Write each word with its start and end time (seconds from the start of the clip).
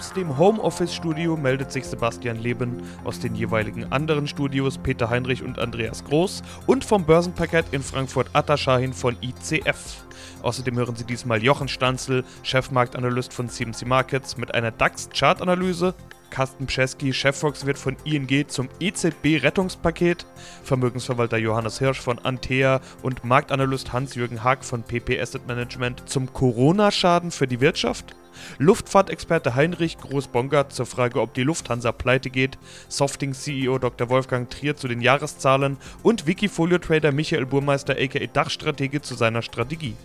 Aus 0.00 0.14
dem 0.14 0.38
Homeoffice-Studio 0.38 1.36
meldet 1.36 1.70
sich 1.70 1.84
Sebastian 1.84 2.38
Leben, 2.38 2.82
aus 3.04 3.20
den 3.20 3.34
jeweiligen 3.34 3.92
anderen 3.92 4.26
Studios 4.26 4.78
Peter 4.78 5.10
Heinrich 5.10 5.42
und 5.42 5.58
Andreas 5.58 6.02
Groß 6.04 6.40
und 6.66 6.86
vom 6.86 7.04
Börsenparkett 7.04 7.66
in 7.72 7.82
Frankfurt 7.82 8.30
Attaschein 8.32 8.94
von 8.94 9.18
ICF. 9.20 10.02
Außerdem 10.40 10.78
hören 10.78 10.96
Sie 10.96 11.04
diesmal 11.04 11.42
Jochen 11.42 11.68
Stanzel, 11.68 12.24
Chefmarktanalyst 12.42 13.34
von 13.34 13.50
CMC 13.50 13.84
Markets, 13.84 14.38
mit 14.38 14.54
einer 14.54 14.70
DAX-Chartanalyse, 14.70 15.94
Carsten 16.30 16.66
Pschesky, 16.66 17.12
Chefvolkswirt 17.12 17.78
von 17.78 17.96
ING 18.04 18.48
zum 18.48 18.68
EZB-Rettungspaket, 18.80 20.26
Vermögensverwalter 20.62 21.36
Johannes 21.36 21.78
Hirsch 21.78 22.00
von 22.00 22.18
Antea 22.18 22.80
und 23.02 23.24
Marktanalyst 23.24 23.92
Hans-Jürgen 23.92 24.42
Haag 24.42 24.64
von 24.64 24.82
PP 24.82 25.20
Asset 25.20 25.46
Management 25.46 26.08
zum 26.08 26.32
Corona-Schaden 26.32 27.30
für 27.30 27.46
die 27.46 27.60
Wirtschaft 27.60 28.14
Luftfahrtexperte 28.58 29.54
Heinrich 29.54 29.98
Groß-Bongard 29.98 30.72
zur 30.72 30.86
Frage, 30.86 31.20
ob 31.20 31.34
die 31.34 31.42
Lufthansa 31.42 31.92
pleite 31.92 32.30
geht, 32.30 32.58
Softing-CEO 32.88 33.78
Dr. 33.78 34.08
Wolfgang 34.08 34.48
Trier 34.50 34.76
zu 34.76 34.88
den 34.88 35.00
Jahreszahlen 35.00 35.76
und 36.02 36.26
Wikifolio-Trader 36.26 37.12
Michael 37.12 37.46
Burmeister 37.46 37.96
aka 37.98 38.26
Dachstratege 38.26 39.02
zu 39.02 39.14
seiner 39.14 39.42
Strategie. 39.42 39.96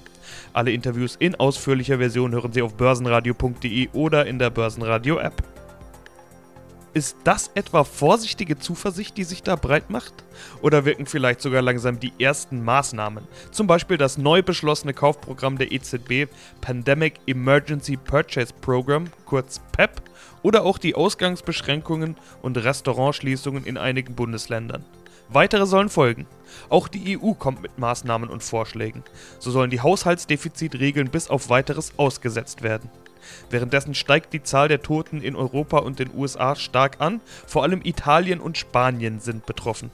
Alle 0.54 0.72
Interviews 0.72 1.16
in 1.18 1.36
ausführlicher 1.36 1.98
Version 1.98 2.32
hören 2.32 2.52
Sie 2.52 2.62
auf 2.62 2.76
börsenradio.de 2.76 3.90
oder 3.94 4.26
in 4.26 4.40
der 4.40 4.50
Börsenradio-App. 4.50 5.55
Ist 6.96 7.18
das 7.26 7.52
etwa 7.56 7.84
vorsichtige 7.84 8.58
Zuversicht, 8.58 9.18
die 9.18 9.26
sich 9.26 9.44
da 9.44 9.58
breit 9.58 9.90
macht? 9.90 10.14
Oder 10.62 10.86
wirken 10.86 11.06
vielleicht 11.06 11.42
sogar 11.42 11.62
langsam 11.62 12.00
die 12.00 12.14
ersten 12.20 12.64
Maßnahmen? 12.64 13.28
Zum 13.52 13.68
Beispiel 13.68 13.98
das 13.98 14.18
neu 14.18 14.42
beschlossene 14.42 14.94
Kaufprogramm 14.94 15.58
der 15.58 15.74
EZB 15.74 16.30
Pandemic 16.62 17.16
Emergency 17.28 17.98
Purchase 17.98 18.54
Program, 18.62 19.08
kurz 19.26 19.60
PEP, 19.74 20.02
oder 20.42 20.64
auch 20.64 20.78
die 20.78 20.96
Ausgangsbeschränkungen 20.96 22.16
und 22.42 22.64
Restaurantschließungen 22.64 23.66
in 23.66 23.78
einigen 23.78 24.16
Bundesländern. 24.16 24.86
Weitere 25.28 25.66
sollen 25.66 25.90
folgen. 25.90 26.28
Auch 26.70 26.88
die 26.88 27.20
EU 27.20 27.34
kommt 27.34 27.62
mit 27.62 27.78
Maßnahmen 27.78 28.30
und 28.30 28.42
Vorschlägen. 28.42 29.04
So 29.40 29.52
sollen 29.52 29.70
die 29.70 29.82
Haushaltsdefizitregeln 29.82 31.10
bis 31.10 31.30
auf 31.30 31.50
weiteres 31.50 31.92
ausgesetzt 31.98 32.62
werden. 32.62 32.90
Währenddessen 33.50 33.96
steigt 33.96 34.34
die 34.34 34.44
Zahl 34.44 34.68
der 34.68 34.82
Toten 34.82 35.22
in 35.22 35.36
Europa 35.36 35.80
und 35.80 36.00
den 36.00 36.14
USA 36.16 36.56
stark 36.56 36.98
an, 37.00 37.22
vor 37.48 37.64
allem 37.64 37.82
Italien 37.84 38.40
und 38.40 38.58
Spanien 38.58 39.20
sind 39.20 39.46
betroffen. 39.46 39.92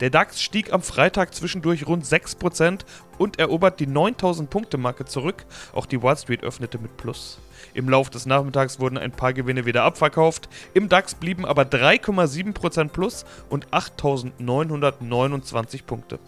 Der 0.00 0.10
DAX 0.10 0.42
stieg 0.42 0.72
am 0.72 0.82
Freitag 0.82 1.34
zwischendurch 1.34 1.86
rund 1.86 2.04
6% 2.04 2.80
und 3.18 3.38
erobert 3.38 3.78
die 3.80 3.86
9000-Punkte-Marke 3.86 5.04
zurück. 5.04 5.44
Auch 5.72 5.86
die 5.86 6.02
Wall 6.02 6.16
Street 6.16 6.44
öffnete 6.44 6.78
mit 6.78 6.96
Plus. 6.96 7.38
Im 7.74 7.88
Lauf 7.88 8.10
des 8.10 8.26
Nachmittags 8.26 8.80
wurden 8.80 8.98
ein 8.98 9.12
paar 9.12 9.32
Gewinne 9.32 9.64
wieder 9.64 9.84
abverkauft. 9.84 10.48
Im 10.74 10.88
DAX 10.88 11.14
blieben 11.14 11.46
aber 11.46 11.62
3,7% 11.62 12.88
plus 12.88 13.24
und 13.48 13.68
8.929 13.68 15.84
Punkte. 15.84 16.18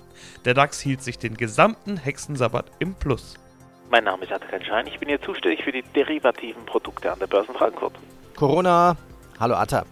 Der 0.45 0.55
DAX 0.55 0.81
hielt 0.81 1.03
sich 1.03 1.19
den 1.19 1.37
gesamten 1.37 1.97
Hexensabbat 1.97 2.71
im 2.79 2.95
Plus. 2.95 3.35
Mein 3.95 4.03
Name 4.03 4.25
ist 4.25 4.33
Atakan 4.33 4.61
Schein. 4.65 4.89
Ich 4.89 4.99
bin 4.99 5.09
hier 5.09 5.23
zuständig 5.23 5.63
für 5.63 5.71
die 5.71 5.85
derivativen 5.95 6.67
Produkte 6.67 7.13
an 7.13 7.21
der 7.21 7.29
Börse 7.29 7.53
Frankfurt. 7.53 7.93
Corona. 8.35 8.97
Hallo 9.39 9.55
Atta. 9.55 9.85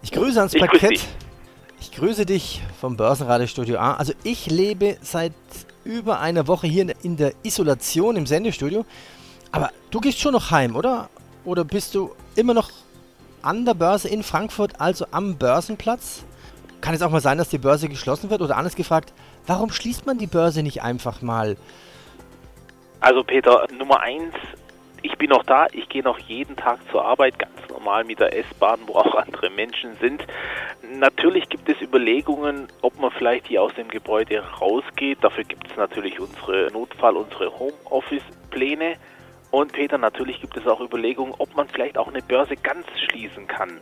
Ich 0.00 0.12
grüße 0.12 0.38
ans 0.38 0.54
ich 0.54 0.60
Parkett. 0.60 1.04
Ich 1.78 1.92
grüße 1.92 2.24
dich 2.24 2.62
vom 2.80 2.96
Börsenradiostudio 2.96 3.76
A. 3.76 3.96
Also 3.96 4.14
ich 4.24 4.46
lebe 4.46 4.96
seit 5.02 5.34
über 5.84 6.20
einer 6.20 6.46
Woche 6.46 6.68
hier 6.68 6.86
in 7.02 7.18
der 7.18 7.34
Isolation 7.42 8.16
im 8.16 8.24
Sendestudio. 8.24 8.86
Aber 9.52 9.72
du 9.90 10.00
gehst 10.00 10.20
schon 10.20 10.32
noch 10.32 10.50
heim, 10.50 10.74
oder? 10.74 11.10
Oder 11.44 11.64
bist 11.64 11.94
du 11.94 12.14
immer 12.34 12.54
noch 12.54 12.70
an 13.42 13.66
der 13.66 13.74
Börse 13.74 14.08
in 14.08 14.22
Frankfurt, 14.22 14.80
also 14.80 15.04
am 15.10 15.36
Börsenplatz? 15.36 16.24
Kann 16.80 16.94
es 16.94 17.02
auch 17.02 17.10
mal 17.10 17.20
sein, 17.20 17.36
dass 17.36 17.50
die 17.50 17.58
Börse 17.58 17.90
geschlossen 17.90 18.30
wird? 18.30 18.40
Oder 18.40 18.56
anders 18.56 18.74
gefragt, 18.74 19.12
warum 19.46 19.70
schließt 19.70 20.06
man 20.06 20.16
die 20.16 20.26
Börse 20.26 20.62
nicht 20.62 20.82
einfach 20.82 21.20
mal? 21.20 21.58
Also 23.00 23.22
Peter, 23.22 23.66
Nummer 23.78 24.00
eins, 24.00 24.34
ich 25.02 25.16
bin 25.16 25.30
noch 25.30 25.44
da, 25.44 25.68
ich 25.72 25.88
gehe 25.88 26.02
noch 26.02 26.18
jeden 26.18 26.56
Tag 26.56 26.80
zur 26.90 27.04
Arbeit, 27.04 27.38
ganz 27.38 27.68
normal 27.70 28.04
mit 28.04 28.18
der 28.18 28.36
S-Bahn, 28.36 28.80
wo 28.86 28.94
auch 28.94 29.14
andere 29.26 29.50
Menschen 29.50 29.96
sind. 30.00 30.26
Natürlich 30.98 31.48
gibt 31.48 31.68
es 31.68 31.80
Überlegungen, 31.80 32.66
ob 32.82 32.98
man 32.98 33.12
vielleicht 33.12 33.46
hier 33.46 33.62
aus 33.62 33.72
dem 33.74 33.88
Gebäude 33.88 34.42
rausgeht. 34.60 35.18
Dafür 35.22 35.44
gibt 35.44 35.70
es 35.70 35.76
natürlich 35.76 36.18
unsere 36.18 36.72
Notfall, 36.72 37.16
unsere 37.16 37.56
Homeoffice-Pläne. 37.56 38.96
Und 39.50 39.72
Peter, 39.72 39.96
natürlich 39.96 40.40
gibt 40.40 40.56
es 40.56 40.66
auch 40.66 40.80
Überlegungen, 40.80 41.34
ob 41.38 41.54
man 41.54 41.68
vielleicht 41.68 41.96
auch 41.96 42.08
eine 42.08 42.20
Börse 42.20 42.56
ganz 42.56 42.86
schließen 43.08 43.46
kann. 43.46 43.80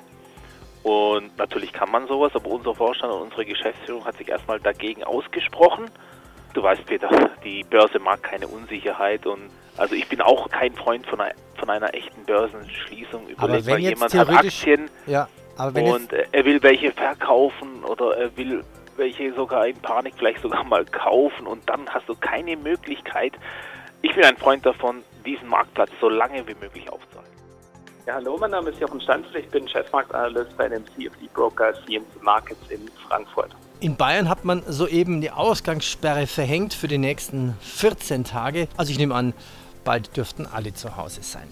Und 0.82 1.36
natürlich 1.38 1.72
kann 1.72 1.90
man 1.90 2.06
sowas, 2.06 2.32
aber 2.34 2.48
unser 2.50 2.74
Vorstand 2.74 3.12
und 3.12 3.22
unsere 3.22 3.46
Geschäftsführung 3.46 4.04
hat 4.04 4.16
sich 4.18 4.28
erstmal 4.28 4.60
dagegen 4.60 5.02
ausgesprochen 5.02 5.90
du 6.56 6.62
weißt, 6.62 6.86
Peter, 6.86 7.30
die 7.44 7.62
Börse 7.64 7.98
mag 7.98 8.22
keine 8.22 8.48
Unsicherheit 8.48 9.26
und 9.26 9.50
also 9.76 9.94
ich 9.94 10.08
bin 10.08 10.22
auch 10.22 10.48
kein 10.48 10.72
Freund 10.74 11.06
von 11.06 11.20
einer, 11.20 11.34
von 11.58 11.68
einer 11.68 11.92
echten 11.94 12.24
Börsenschließung. 12.24 13.28
Überleg 13.28 13.66
mal, 13.66 13.78
jemand 13.78 14.14
hat 14.14 14.30
Aktien 14.30 14.90
ja, 15.06 15.28
und 15.58 16.12
er 16.12 16.44
will 16.44 16.62
welche 16.62 16.92
verkaufen 16.92 17.84
oder 17.84 18.16
er 18.16 18.36
will 18.36 18.64
welche 18.96 19.34
sogar 19.34 19.66
in 19.66 19.76
Panik 19.76 20.14
vielleicht 20.16 20.40
sogar 20.40 20.64
mal 20.64 20.84
kaufen 20.86 21.46
und 21.46 21.68
dann 21.68 21.86
hast 21.90 22.08
du 22.08 22.14
keine 22.14 22.56
Möglichkeit. 22.56 23.34
Ich 24.00 24.14
bin 24.14 24.24
ein 24.24 24.36
Freund 24.38 24.64
davon, 24.64 25.02
diesen 25.26 25.48
Marktplatz 25.48 25.90
so 26.00 26.08
lange 26.08 26.46
wie 26.48 26.54
möglich 26.54 26.88
aufzuhalten. 26.90 27.32
Ja, 28.06 28.14
hallo, 28.14 28.38
mein 28.38 28.52
Name 28.52 28.70
ist 28.70 28.80
Jochen 28.80 29.00
Stanzel, 29.00 29.36
ich 29.36 29.48
bin 29.50 29.68
Chefmarktanalyst 29.68 30.56
bei 30.56 30.68
dem 30.68 30.84
CFD-Broker 30.86 31.74
CMC 31.84 32.22
Markets 32.22 32.70
in 32.70 32.88
Frankfurt. 33.08 33.54
In 33.78 33.96
Bayern 33.96 34.30
hat 34.30 34.46
man 34.46 34.62
soeben 34.66 35.20
die 35.20 35.30
Ausgangssperre 35.30 36.26
verhängt 36.26 36.72
für 36.72 36.88
die 36.88 36.96
nächsten 36.96 37.54
14 37.60 38.24
Tage. 38.24 38.68
Also 38.78 38.90
ich 38.90 38.98
nehme 38.98 39.14
an, 39.14 39.34
bald 39.84 40.16
dürften 40.16 40.46
alle 40.46 40.72
zu 40.72 40.96
Hause 40.96 41.22
sein. 41.22 41.46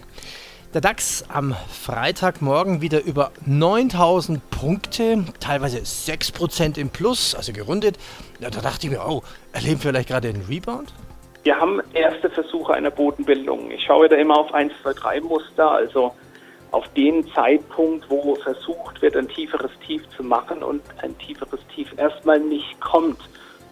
Der 0.73 0.81
DAX 0.81 1.27
am 1.29 1.55
Freitagmorgen 1.69 2.81
wieder 2.81 3.05
über 3.05 3.31
9000 3.45 4.41
Punkte, 4.51 5.25
teilweise 5.39 5.79
6% 5.81 6.79
im 6.79 6.89
Plus, 6.89 7.35
also 7.35 7.53
gerundet. 7.53 7.99
Ja, 8.41 8.49
da 8.49 8.63
dachte 8.63 8.87
ich 8.87 8.93
mir, 8.93 9.07
oh, 9.07 9.23
erleben 9.53 9.85
wir 9.85 9.91
vielleicht 9.91 10.09
gerade 10.09 10.29
einen 10.29 10.47
Rebound? 10.49 10.95
Wir 11.43 11.61
haben 11.61 11.83
erste 11.93 12.31
Versuche 12.31 12.73
einer 12.73 12.91
Bodenbildung. 12.91 13.71
Ich 13.71 13.85
schaue 13.85 14.09
da 14.09 14.17
immer 14.17 14.39
auf 14.39 14.53
1, 14.55 14.73
2, 14.83 14.95
3 14.95 15.21
Muster, 15.21 15.71
also 15.71 16.15
auf 16.75 16.89
den 16.95 17.25
Zeitpunkt, 17.29 18.11
wo 18.11 18.35
versucht 18.35 19.01
wird, 19.01 19.17
ein 19.17 19.29
tieferes 19.29 19.71
Tief 19.87 20.03
zu 20.17 20.25
machen 20.25 20.61
und 20.61 20.83
ein 21.03 21.17
tieferes 21.19 21.61
Tief 21.73 21.89
erstmal 21.97 22.41
nicht 22.41 22.81
kommt. 22.81 23.21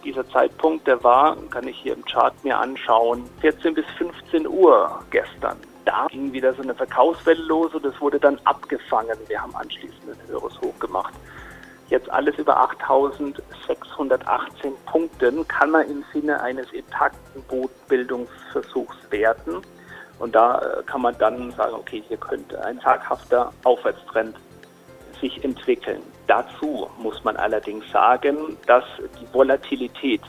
Dieser 0.04 0.28
Zeitpunkt, 0.30 0.86
der 0.86 1.02
war, 1.02 1.36
kann 1.50 1.66
ich 1.66 1.76
hier 1.78 1.94
im 1.94 2.04
Chart 2.04 2.32
mir 2.44 2.56
anschauen, 2.56 3.28
14 3.40 3.74
bis 3.74 3.86
15 3.98 4.46
Uhr 4.46 5.02
gestern. 5.10 5.58
Da 5.84 6.06
ging 6.10 6.32
wieder 6.32 6.54
so 6.54 6.62
eine 6.62 6.76
Verkaufswelle 6.76 7.42
los 7.42 7.74
und 7.74 7.84
es 7.84 8.00
wurde 8.00 8.20
dann 8.20 8.38
abgefangen. 8.44 9.18
Wir 9.26 9.42
haben 9.42 9.56
anschließend 9.56 10.08
ein 10.08 10.28
höheres 10.28 10.60
Hoch 10.60 10.78
gemacht. 10.78 11.12
Jetzt 11.88 12.08
alles 12.08 12.38
über 12.38 12.56
8618 12.56 14.74
Punkten 14.86 15.48
kann 15.48 15.72
man 15.72 15.90
im 15.90 16.04
Sinne 16.12 16.40
eines 16.40 16.72
intakten 16.72 17.42
Bootbildungsversuchs 17.48 19.10
werten. 19.10 19.60
Und 20.22 20.36
da 20.36 20.60
äh, 20.60 20.84
kann 20.84 21.02
man 21.02 21.18
dann 21.18 21.50
sagen, 21.50 21.74
okay, 21.74 22.00
hier 22.06 22.16
könnte 22.16 22.64
ein 22.64 22.78
taghafter 22.78 23.52
Aufwärtstrend 23.64 24.36
sich 25.20 25.42
entwickeln. 25.42 26.00
Dazu 26.28 26.88
muss 26.98 27.24
man 27.24 27.36
allerdings 27.36 27.90
sagen, 27.90 28.56
dass 28.68 28.84
die 29.20 29.34
Volatilität 29.34 30.20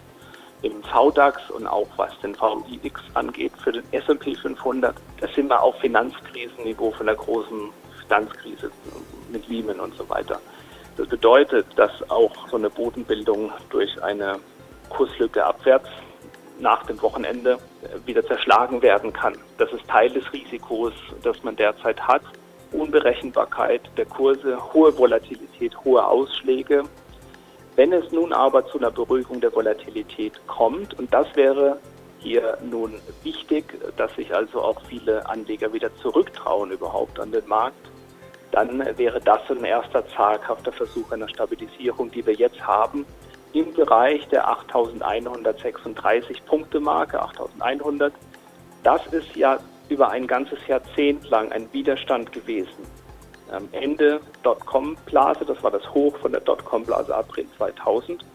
im 0.63 0.81
VDAX 0.81 1.51
und 1.51 1.67
auch 1.67 1.87
was 1.95 2.11
den 2.21 2.33
VMIX 2.33 3.01
angeht 3.13 3.51
für 3.63 3.71
den 3.71 3.83
S&P 3.91 4.33
500, 4.33 4.95
da 5.21 5.27
sind 5.27 5.47
wir 5.47 5.61
auf 5.61 5.75
Finanzkrisenniveau 5.75 6.89
von 6.89 7.05
der 7.05 7.15
großen 7.15 7.69
Finanzkrise 8.01 8.71
mit 9.29 9.47
Lehman 9.47 9.79
und 9.79 9.95
so 9.95 10.09
weiter. 10.09 10.41
Das 10.97 11.07
bedeutet, 11.07 11.67
dass 11.75 11.91
auch 12.09 12.31
so 12.49 12.57
eine 12.57 12.71
Bodenbildung 12.71 13.51
durch 13.69 14.01
eine 14.01 14.39
Kurslücke 14.89 15.45
abwärts 15.45 15.89
nach 16.63 16.83
dem 16.87 16.99
Wochenende 17.01 17.59
wieder 18.05 18.25
zerschlagen 18.25 18.81
werden 18.81 19.13
kann. 19.13 19.37
Das 19.59 19.71
ist 19.71 19.87
Teil 19.87 20.09
des 20.09 20.31
Risikos, 20.33 20.93
das 21.21 21.43
man 21.43 21.55
derzeit 21.55 22.01
hat. 22.01 22.23
Unberechenbarkeit 22.71 23.81
der 23.97 24.05
Kurse, 24.05 24.57
hohe 24.73 24.97
Volatilität, 24.97 25.77
hohe 25.83 26.03
Ausschläge. 26.03 26.83
Wenn 27.75 27.93
es 27.93 28.11
nun 28.11 28.33
aber 28.33 28.65
zu 28.65 28.79
einer 28.79 28.89
Beruhigung 28.89 29.41
der 29.41 29.53
Volatilität 29.53 30.33
kommt, 30.47 30.97
und 30.97 31.13
das 31.13 31.27
wäre 31.35 31.77
hier 32.19 32.57
nun 32.63 32.95
wichtig, 33.21 33.65
dass 33.97 34.13
sich 34.15 34.33
also 34.33 34.61
auch 34.61 34.81
viele 34.87 35.27
Anleger 35.29 35.73
wieder 35.73 35.93
zurücktrauen 35.97 36.71
überhaupt 36.71 37.19
an 37.19 37.31
den 37.31 37.47
Markt. 37.47 37.89
Dann 38.51 38.97
wäre 38.97 39.19
das 39.19 39.41
ein 39.49 39.65
erster 39.65 40.07
zaghafter 40.07 40.71
Versuch 40.71 41.11
einer 41.11 41.27
Stabilisierung, 41.27 42.11
die 42.11 42.25
wir 42.25 42.35
jetzt 42.35 42.61
haben, 42.65 43.05
im 43.53 43.73
Bereich 43.73 44.27
der 44.29 44.47
8136 44.49 46.45
Punkte 46.45 46.79
Marke, 46.79 47.21
8100. 47.21 48.13
Das 48.83 49.05
ist 49.07 49.35
ja 49.35 49.59
über 49.89 50.09
ein 50.09 50.27
ganzes 50.27 50.59
Jahrzehnt 50.67 51.29
lang 51.29 51.51
ein 51.51 51.71
Widerstand 51.71 52.31
gewesen. 52.31 52.85
Am 53.51 53.69
Ende 53.71 54.19
Dotcom-Blase, 54.41 55.45
das 55.45 55.61
war 55.61 55.71
das 55.71 55.93
Hoch 55.93 56.17
von 56.17 56.31
der 56.31 56.41
Dotcom-Blase 56.41 57.15
April 57.15 57.45
2000 57.57 58.25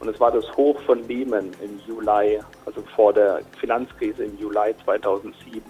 und 0.00 0.08
es 0.08 0.18
war 0.18 0.32
das 0.32 0.50
Hoch 0.56 0.80
von 0.80 1.06
Lehman 1.06 1.52
im 1.62 1.78
Juli, 1.86 2.40
also 2.64 2.82
vor 2.96 3.12
der 3.12 3.42
Finanzkrise 3.60 4.24
im 4.24 4.38
Juli 4.38 4.74
2007. 4.84 5.62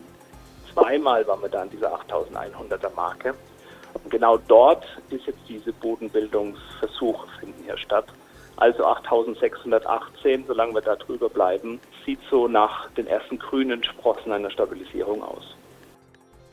Zweimal 0.72 1.26
waren 1.26 1.42
wir 1.42 1.48
da 1.48 1.62
an 1.62 1.70
dieser 1.70 1.92
8100er 1.92 2.94
Marke. 2.94 3.34
Und 3.92 4.10
genau 4.10 4.38
dort 4.38 4.86
ist 5.10 5.26
jetzt 5.26 5.40
diese 5.48 5.72
Bodenbildungsversuche 5.72 7.28
finden 7.40 7.62
hier 7.64 7.76
statt. 7.76 8.06
Also 8.56 8.84
8618, 8.84 10.44
solange 10.46 10.74
wir 10.74 10.82
da 10.82 10.96
drüber 10.96 11.28
bleiben, 11.28 11.80
sieht 12.04 12.20
so 12.30 12.48
nach 12.48 12.90
den 12.90 13.06
ersten 13.06 13.38
grünen 13.38 13.82
Sprossen 13.82 14.32
einer 14.32 14.50
Stabilisierung 14.50 15.22
aus. 15.22 15.56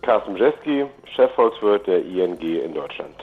Carsten 0.01 0.35
Bjeski, 0.35 0.85
Chefvolkswirt 1.15 1.85
der 1.87 2.03
ING 2.03 2.39
in 2.39 2.73
Deutschland. 2.73 3.15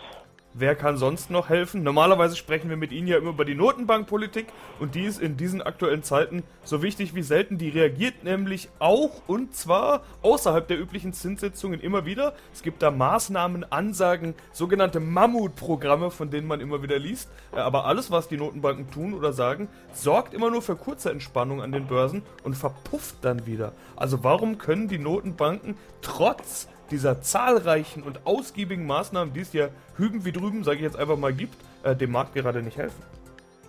Wer 0.58 0.74
kann 0.74 0.96
sonst 0.96 1.30
noch 1.30 1.50
helfen? 1.50 1.82
Normalerweise 1.82 2.34
sprechen 2.34 2.70
wir 2.70 2.78
mit 2.78 2.90
Ihnen 2.90 3.08
ja 3.08 3.18
immer 3.18 3.28
über 3.28 3.44
die 3.44 3.54
Notenbankpolitik 3.54 4.46
und 4.80 4.94
die 4.94 5.04
ist 5.04 5.20
in 5.20 5.36
diesen 5.36 5.60
aktuellen 5.60 6.02
Zeiten 6.02 6.44
so 6.64 6.80
wichtig 6.80 7.14
wie 7.14 7.20
selten. 7.20 7.58
Die 7.58 7.68
reagiert 7.68 8.24
nämlich 8.24 8.70
auch 8.78 9.20
und 9.26 9.54
zwar 9.54 10.02
außerhalb 10.22 10.66
der 10.66 10.80
üblichen 10.80 11.12
Zinssitzungen 11.12 11.78
immer 11.78 12.06
wieder. 12.06 12.32
Es 12.54 12.62
gibt 12.62 12.80
da 12.80 12.90
Maßnahmen, 12.90 13.70
Ansagen, 13.70 14.34
sogenannte 14.50 14.98
Mammutprogramme, 14.98 16.10
von 16.10 16.30
denen 16.30 16.46
man 16.46 16.62
immer 16.62 16.82
wieder 16.82 16.98
liest. 16.98 17.28
Äh, 17.52 17.58
aber 17.58 17.84
alles, 17.84 18.10
was 18.10 18.26
die 18.28 18.38
Notenbanken 18.38 18.90
tun 18.90 19.12
oder 19.12 19.34
sagen, 19.34 19.68
sorgt 19.92 20.32
immer 20.32 20.50
nur 20.50 20.62
für 20.62 20.76
kurze 20.76 21.10
Entspannung 21.10 21.60
an 21.60 21.70
den 21.70 21.86
Börsen 21.86 22.22
und 22.44 22.56
verpufft 22.56 23.16
dann 23.20 23.44
wieder. 23.44 23.72
Also 23.94 24.24
warum 24.24 24.56
können 24.56 24.88
die 24.88 24.98
Notenbanken 24.98 25.76
trotz 26.00 26.66
dieser 26.90 27.22
zahlreichen 27.22 28.02
und 28.02 28.20
ausgiebigen 28.24 28.86
Maßnahmen, 28.86 29.34
die 29.34 29.40
es 29.40 29.52
ja 29.52 29.68
hüben 29.96 30.24
wie 30.24 30.32
drüben, 30.32 30.64
sage 30.64 30.78
ich 30.78 30.82
jetzt 30.82 30.98
einfach 30.98 31.16
mal, 31.16 31.32
gibt, 31.32 31.56
äh, 31.82 31.94
dem 31.94 32.12
Markt 32.12 32.34
gerade 32.34 32.62
nicht 32.62 32.76
helfen. 32.76 33.02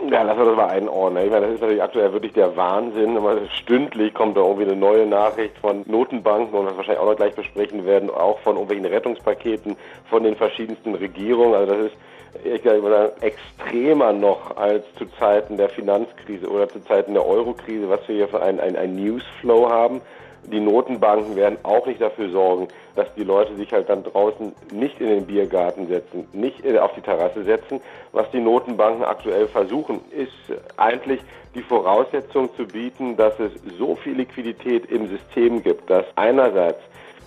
Ja, 0.10 0.22
lassen 0.22 0.40
wir 0.40 0.46
das 0.46 0.56
mal 0.56 0.70
einordnen. 0.70 1.26
Ich 1.26 1.32
meine, 1.32 1.48
das 1.48 1.56
ist 1.56 1.62
natürlich 1.62 1.82
aktuell 1.82 2.14
wirklich 2.14 2.34
der 2.34 2.56
Wahnsinn. 2.56 3.18
Stündlich 3.60 4.14
kommt 4.14 4.38
da 4.38 4.42
irgendwie 4.42 4.64
eine 4.64 4.76
neue 4.76 5.08
Nachricht 5.08 5.58
von 5.58 5.84
Notenbanken 5.88 6.54
und 6.54 6.66
was 6.66 6.74
wir 6.74 6.78
wahrscheinlich 6.78 7.02
auch 7.02 7.10
noch 7.10 7.16
gleich 7.16 7.34
besprechen 7.34 7.84
werden, 7.86 8.12
auch 8.12 8.40
von 8.40 8.56
irgendwelchen 8.56 8.86
Rettungspaketen 8.86 9.76
von 10.10 10.24
den 10.24 10.36
verschiedensten 10.36 10.94
Regierungen. 10.94 11.56
Also 11.56 11.74
das 11.74 11.86
ist 11.88 11.98
ich 12.44 12.62
glaube, 12.62 13.14
extremer 13.22 14.14
noch 14.14 14.56
als 14.58 14.84
zu 14.98 15.06
Zeiten 15.18 15.58
der 15.58 15.70
Finanzkrise 15.70 16.48
oder 16.48 16.70
zu 16.70 16.84
Zeiten 16.84 17.14
der 17.14 17.26
Eurokrise, 17.26 17.90
was 17.90 18.08
wir 18.08 18.16
hier 18.16 18.28
für 18.28 18.42
einen 18.42 18.60
ein 18.60 18.96
Newsflow 18.96 19.70
haben 19.70 20.02
die 20.46 20.60
Notenbanken 20.60 21.36
werden 21.36 21.58
auch 21.64 21.86
nicht 21.86 22.02
dafür 22.02 22.30
sorgen, 22.30 22.68
dass 22.96 23.14
die 23.16 23.24
Leute 23.24 23.56
sich 23.56 23.72
halt 23.72 23.90
dann 23.90 24.04
draußen 24.04 24.54
nicht 24.72 25.00
in 25.02 25.08
den 25.08 25.26
Biergarten 25.26 25.88
setzen, 25.88 26.28
nicht 26.34 26.66
auf 26.78 26.94
die 26.94 27.02
Terrasse 27.02 27.44
setzen. 27.44 27.82
Was 28.12 28.30
die 28.32 28.40
Notenbanken 28.40 29.04
aktuell 29.04 29.48
versuchen, 29.48 30.02
ist 30.12 30.32
eigentlich 30.78 31.20
die 31.56 31.64
Voraussetzung 31.64 32.54
zu 32.56 32.66
bieten, 32.66 33.18
dass 33.18 33.40
es 33.40 33.52
so 33.78 33.96
viel 33.96 34.14
Liquidität 34.14 34.86
im 34.92 35.08
System 35.08 35.64
gibt, 35.64 35.90
dass 35.90 36.06
einerseits 36.16 36.80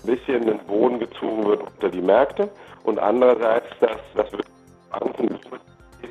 ein 0.02 0.16
bisschen 0.16 0.46
den 0.46 0.58
Boden 0.60 0.98
gezogen 0.98 1.46
wird 1.46 1.62
unter 1.62 1.88
die 1.88 2.00
Märkte 2.00 2.48
und 2.84 2.98
andererseits, 2.98 3.66
dass, 3.80 3.98
dass 4.14 4.30
Banken 4.90 5.38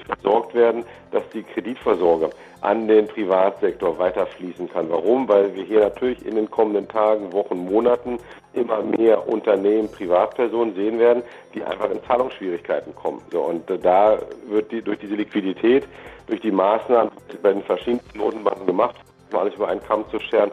versorgt 0.06 0.53
werden, 0.53 0.83
dass 1.12 1.24
die 1.30 1.44
Kreditversorgung 1.44 2.31
an 2.62 2.88
den 2.88 3.07
Privatsektor 3.07 3.97
weiterfließen 3.97 4.69
kann. 4.69 4.89
Warum? 4.89 5.27
Weil 5.27 5.56
wir 5.56 5.63
hier 5.63 5.80
natürlich 5.80 6.25
in 6.25 6.36
den 6.36 6.50
kommenden 6.50 6.88
Tagen, 6.88 7.31
Wochen, 7.31 7.57
Monaten 7.57 8.19
immer 8.53 8.81
mehr 8.81 9.27
Unternehmen, 9.27 9.89
Privatpersonen 9.91 10.75
sehen 10.75 11.00
werden, 11.00 11.24
die 11.53 11.63
einfach 11.63 11.89
in 11.89 12.03
Zahlungsschwierigkeiten 12.03 12.94
kommen. 12.95 13.21
So, 13.31 13.41
und 13.41 13.63
da 13.83 14.18
wird 14.47 14.71
die, 14.71 14.81
durch 14.81 15.00
diese 15.00 15.15
Liquidität, 15.15 15.88
durch 16.27 16.42
die 16.42 16.51
Maßnahmen, 16.51 17.12
die 17.31 17.38
bei 17.38 17.53
den 17.53 17.63
verschiedensten 17.63 18.18
Notenbanken 18.18 18.65
gemacht, 18.65 18.95
alles 19.31 19.53
über 19.53 19.68
einen 19.68 19.83
Kamm 19.83 20.06
zu 20.09 20.19
scheren, 20.19 20.51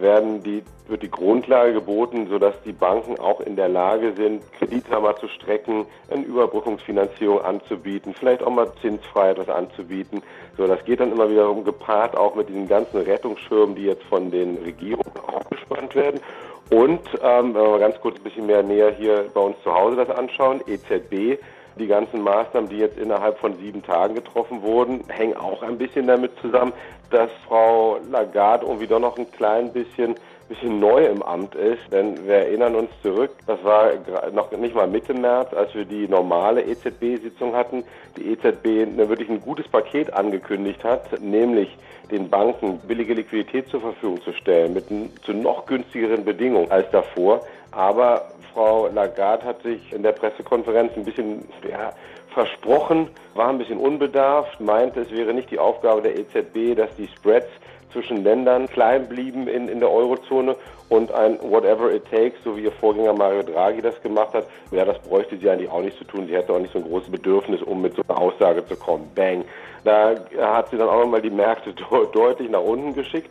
werden 0.00 0.42
die, 0.42 0.62
wird 0.88 1.02
die 1.02 1.10
Grundlage 1.10 1.72
geboten, 1.72 2.28
sodass 2.28 2.54
die 2.64 2.72
Banken 2.72 3.18
auch 3.18 3.40
in 3.40 3.56
der 3.56 3.68
Lage 3.68 4.12
sind, 4.14 4.42
Kredithammer 4.52 5.16
zu 5.16 5.28
strecken, 5.28 5.86
eine 6.10 6.24
Überbrückungsfinanzierung 6.24 7.40
anzubieten, 7.42 8.14
vielleicht 8.14 8.42
auch 8.42 8.50
mal 8.50 8.70
zinsfrei 8.80 9.30
etwas 9.30 9.48
anzubieten. 9.48 10.22
So, 10.56 10.66
das 10.66 10.84
geht 10.84 11.00
dann 11.00 11.12
immer 11.12 11.30
wiederum 11.30 11.64
gepaart 11.64 12.16
auch 12.16 12.34
mit 12.34 12.48
diesen 12.48 12.68
ganzen 12.68 12.98
Rettungsschirmen, 12.98 13.74
die 13.74 13.84
jetzt 13.84 14.04
von 14.04 14.30
den 14.30 14.56
Regierungen 14.58 15.12
aufgespannt 15.26 15.94
werden. 15.94 16.20
Und 16.70 17.02
ähm, 17.22 17.54
wenn 17.54 17.62
wir 17.62 17.70
mal 17.70 17.78
ganz 17.78 18.00
kurz 18.00 18.16
ein 18.16 18.22
bisschen 18.22 18.46
mehr 18.46 18.62
näher 18.62 18.92
hier 18.92 19.26
bei 19.34 19.40
uns 19.40 19.56
zu 19.62 19.74
Hause 19.74 19.96
das 19.96 20.10
anschauen, 20.10 20.62
EZB 20.66 21.38
die 21.78 21.86
ganzen 21.86 22.22
Maßnahmen, 22.22 22.68
die 22.68 22.78
jetzt 22.78 22.98
innerhalb 22.98 23.38
von 23.38 23.56
sieben 23.58 23.82
Tagen 23.82 24.14
getroffen 24.14 24.62
wurden, 24.62 25.02
hängen 25.08 25.36
auch 25.36 25.62
ein 25.62 25.78
bisschen 25.78 26.06
damit 26.06 26.32
zusammen, 26.40 26.72
dass 27.10 27.30
Frau 27.46 27.98
Lagarde 28.10 28.66
irgendwie 28.66 28.86
doch 28.86 29.00
noch 29.00 29.18
ein 29.18 29.30
klein 29.30 29.72
bisschen 29.72 30.14
bisschen 30.48 30.78
neu 30.78 31.06
im 31.06 31.22
Amt 31.22 31.54
ist, 31.54 31.92
denn 31.92 32.26
wir 32.26 32.34
erinnern 32.34 32.74
uns 32.74 32.90
zurück, 33.02 33.30
das 33.46 33.62
war 33.64 33.90
noch 34.32 34.50
nicht 34.52 34.74
mal 34.74 34.86
Mitte 34.86 35.14
März, 35.14 35.54
als 35.54 35.74
wir 35.74 35.84
die 35.84 36.06
normale 36.08 36.62
EZB-Sitzung 36.62 37.54
hatten, 37.54 37.84
die 38.16 38.32
EZB 38.32 38.96
wirklich 38.96 39.28
ein 39.28 39.40
gutes 39.40 39.66
Paket 39.68 40.12
angekündigt 40.12 40.84
hat, 40.84 41.20
nämlich 41.20 41.76
den 42.10 42.28
Banken 42.28 42.78
billige 42.86 43.14
Liquidität 43.14 43.68
zur 43.68 43.80
Verfügung 43.80 44.22
zu 44.22 44.32
stellen, 44.32 44.74
mit 44.74 44.86
zu 45.24 45.32
noch 45.32 45.66
günstigeren 45.66 46.24
Bedingungen 46.24 46.70
als 46.70 46.90
davor. 46.90 47.40
Aber 47.70 48.26
Frau 48.52 48.88
Lagarde 48.88 49.46
hat 49.46 49.62
sich 49.62 49.92
in 49.92 50.02
der 50.02 50.12
Pressekonferenz 50.12 50.92
ein 50.96 51.04
bisschen 51.04 51.48
ja, 51.68 51.92
versprochen, 52.28 53.08
war 53.34 53.48
ein 53.48 53.58
bisschen 53.58 53.78
unbedarft, 53.78 54.60
meinte, 54.60 55.00
es 55.00 55.10
wäre 55.10 55.32
nicht 55.32 55.50
die 55.50 55.58
Aufgabe 55.58 56.02
der 56.02 56.16
EZB, 56.16 56.76
dass 56.76 56.94
die 56.96 57.08
Spreads 57.08 57.48
zwischen 57.94 58.22
Ländern 58.22 58.68
klein 58.68 59.08
blieben 59.08 59.48
in, 59.48 59.68
in 59.68 59.80
der 59.80 59.90
Eurozone 59.90 60.56
und 60.90 61.10
ein 61.12 61.38
Whatever 61.40 61.90
it 61.90 62.04
takes, 62.10 62.36
so 62.44 62.54
wie 62.56 62.64
ihr 62.64 62.72
Vorgänger 62.72 63.14
Mario 63.14 63.42
Draghi 63.42 63.80
das 63.80 64.00
gemacht 64.02 64.34
hat, 64.34 64.46
ja, 64.70 64.84
das 64.84 64.98
bräuchte 64.98 65.38
sie 65.38 65.48
eigentlich 65.48 65.70
auch 65.70 65.80
nicht 65.80 65.96
zu 65.96 66.04
tun. 66.04 66.26
Sie 66.26 66.34
hätte 66.34 66.52
auch 66.52 66.58
nicht 66.58 66.74
so 66.74 66.78
ein 66.78 66.84
großes 66.84 67.10
Bedürfnis, 67.10 67.62
um 67.62 67.80
mit 67.80 67.94
so 67.94 68.02
einer 68.06 68.20
Aussage 68.20 68.66
zu 68.66 68.76
kommen. 68.76 69.10
Bang. 69.14 69.46
Da 69.84 70.14
hat 70.38 70.68
sie 70.68 70.76
dann 70.76 70.88
auch 70.88 71.00
nochmal 71.00 71.22
die 71.22 71.30
Märkte 71.30 71.72
deutlich 72.12 72.50
nach 72.50 72.62
unten 72.62 72.92
geschickt 72.92 73.30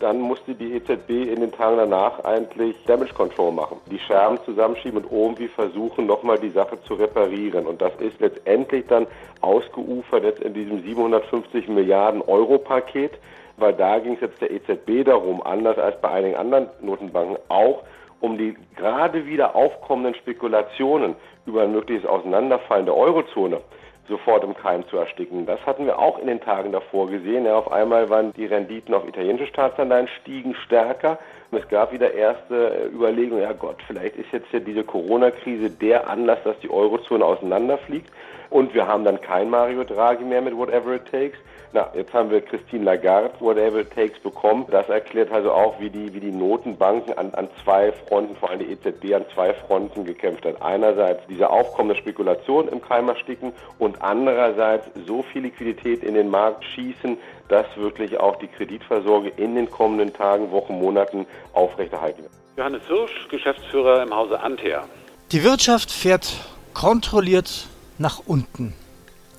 dann 0.00 0.20
musste 0.20 0.54
die 0.54 0.74
EZB 0.74 1.32
in 1.32 1.40
den 1.40 1.52
Tagen 1.52 1.76
danach 1.76 2.22
eigentlich 2.24 2.76
Damage 2.84 3.14
Control 3.14 3.52
machen. 3.52 3.78
Die 3.90 3.98
Scherben 3.98 4.38
zusammenschieben 4.44 5.02
und 5.02 5.12
irgendwie 5.12 5.48
versuchen, 5.48 6.06
nochmal 6.06 6.38
die 6.38 6.50
Sache 6.50 6.78
zu 6.82 6.94
reparieren. 6.94 7.66
Und 7.66 7.80
das 7.80 7.92
ist 8.00 8.20
letztendlich 8.20 8.86
dann 8.86 9.06
ausgeufert 9.40 10.24
jetzt 10.24 10.42
in 10.42 10.52
diesem 10.52 10.82
750 10.82 11.68
Milliarden 11.68 12.22
Euro 12.22 12.58
Paket, 12.58 13.12
weil 13.56 13.72
da 13.74 13.98
ging 13.98 14.14
es 14.14 14.20
jetzt 14.20 14.40
der 14.40 14.50
EZB 14.50 15.04
darum, 15.04 15.42
anders 15.42 15.78
als 15.78 16.00
bei 16.00 16.10
einigen 16.10 16.36
anderen 16.36 16.68
Notenbanken 16.80 17.38
auch, 17.48 17.82
um 18.20 18.38
die 18.38 18.56
gerade 18.76 19.26
wieder 19.26 19.54
aufkommenden 19.54 20.14
Spekulationen 20.14 21.14
über 21.46 21.62
ein 21.62 21.72
mögliches 21.72 22.06
Auseinanderfallen 22.06 22.86
der 22.86 22.96
Eurozone 22.96 23.60
sofort 24.08 24.44
im 24.44 24.54
Keim 24.54 24.86
zu 24.88 24.98
ersticken. 24.98 25.46
Das 25.46 25.64
hatten 25.66 25.86
wir 25.86 25.98
auch 25.98 26.18
in 26.18 26.26
den 26.26 26.40
Tagen 26.40 26.72
davor 26.72 27.08
gesehen. 27.08 27.46
Ja, 27.46 27.56
auf 27.56 27.72
einmal 27.72 28.10
waren 28.10 28.32
die 28.32 28.46
Renditen 28.46 28.94
auf 28.94 29.06
italienische 29.08 29.46
Staatsanleihen 29.46 30.08
stiegen 30.20 30.54
stärker 30.66 31.18
es 31.56 31.68
gab 31.68 31.92
wieder 31.92 32.12
erste 32.12 32.54
äh, 32.54 32.86
Überlegungen, 32.86 33.42
ja 33.42 33.52
Gott, 33.52 33.76
vielleicht 33.86 34.16
ist 34.16 34.32
jetzt 34.32 34.52
ja 34.52 34.60
diese 34.60 34.84
Corona-Krise 34.84 35.70
der 35.70 36.08
Anlass, 36.08 36.38
dass 36.44 36.58
die 36.60 36.70
Eurozone 36.70 37.24
auseinanderfliegt 37.24 38.10
und 38.50 38.74
wir 38.74 38.86
haben 38.86 39.04
dann 39.04 39.20
kein 39.20 39.50
Mario 39.50 39.84
Draghi 39.84 40.24
mehr 40.24 40.42
mit 40.42 40.56
Whatever 40.56 40.94
It 40.94 41.10
Takes, 41.10 41.38
na, 41.74 41.90
jetzt 41.92 42.14
haben 42.14 42.30
wir 42.30 42.40
Christine 42.40 42.84
Lagarde, 42.84 43.32
whatever 43.40 43.80
it 43.80 43.90
takes, 43.92 44.20
bekommen. 44.20 44.64
Das 44.70 44.88
erklärt 44.88 45.32
also 45.32 45.50
auch, 45.50 45.80
wie 45.80 45.90
die, 45.90 46.14
wie 46.14 46.20
die 46.20 46.30
Notenbanken 46.30 47.18
an, 47.18 47.34
an 47.34 47.48
zwei 47.64 47.90
Fronten, 47.90 48.36
vor 48.36 48.50
allem 48.50 48.60
die 48.60 48.70
EZB, 48.70 49.12
an 49.12 49.24
zwei 49.34 49.52
Fronten 49.52 50.04
gekämpft 50.04 50.44
hat. 50.44 50.62
Einerseits 50.62 51.26
diese 51.26 51.50
aufkommende 51.50 52.00
Spekulation 52.00 52.68
im 52.68 52.80
Keim 52.80 53.08
ersticken 53.08 53.52
und 53.80 54.00
andererseits 54.02 54.88
so 55.04 55.24
viel 55.24 55.42
Liquidität 55.42 56.04
in 56.04 56.14
den 56.14 56.30
Markt 56.30 56.64
schießen, 56.64 57.18
dass 57.48 57.66
wirklich 57.76 58.18
auch 58.18 58.36
die 58.36 58.48
Kreditversorgung 58.48 59.30
in 59.36 59.54
den 59.54 59.70
kommenden 59.70 60.12
Tagen, 60.12 60.50
Wochen, 60.50 60.74
Monaten 60.74 61.26
aufrechterhalten 61.52 62.22
wird. 62.22 62.32
Johannes 62.56 62.82
Hirsch, 62.86 63.28
Geschäftsführer 63.30 64.02
im 64.02 64.14
Hause 64.14 64.40
Antea. 64.40 64.84
Die 65.32 65.42
Wirtschaft 65.42 65.90
fährt 65.90 66.34
kontrolliert 66.72 67.66
nach 67.98 68.20
unten. 68.26 68.74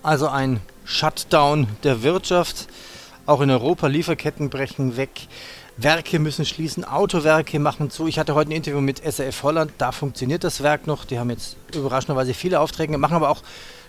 Also 0.04 0.28
ein 0.28 0.62
Shutdown 0.84 1.68
der 1.84 2.04
Wirtschaft. 2.04 2.68
Auch 3.26 3.42
in 3.42 3.50
Europa 3.50 3.88
Lieferketten 3.88 4.50
brechen 4.50 4.98
weg. 4.98 5.28
Werke 5.78 6.20
müssen 6.20 6.46
schließen, 6.46 6.86
Autowerke 6.86 7.60
machen 7.60 7.90
zu. 7.90 8.08
Ich 8.08 8.18
hatte 8.18 8.34
heute 8.34 8.52
ein 8.52 8.56
Interview 8.56 8.80
mit 8.80 9.04
SAF 9.04 9.44
Holland, 9.44 9.74
da 9.78 9.92
funktioniert 9.92 10.46
das 10.46 10.64
Werk 10.64 10.88
noch. 10.88 11.04
Die 11.04 11.20
haben 11.20 11.30
jetzt 11.30 11.58
überraschenderweise 11.74 12.34
viele 12.34 12.62
Aufträge, 12.62 12.98
machen 12.98 13.16
aber 13.16 13.30
auch 13.30 13.42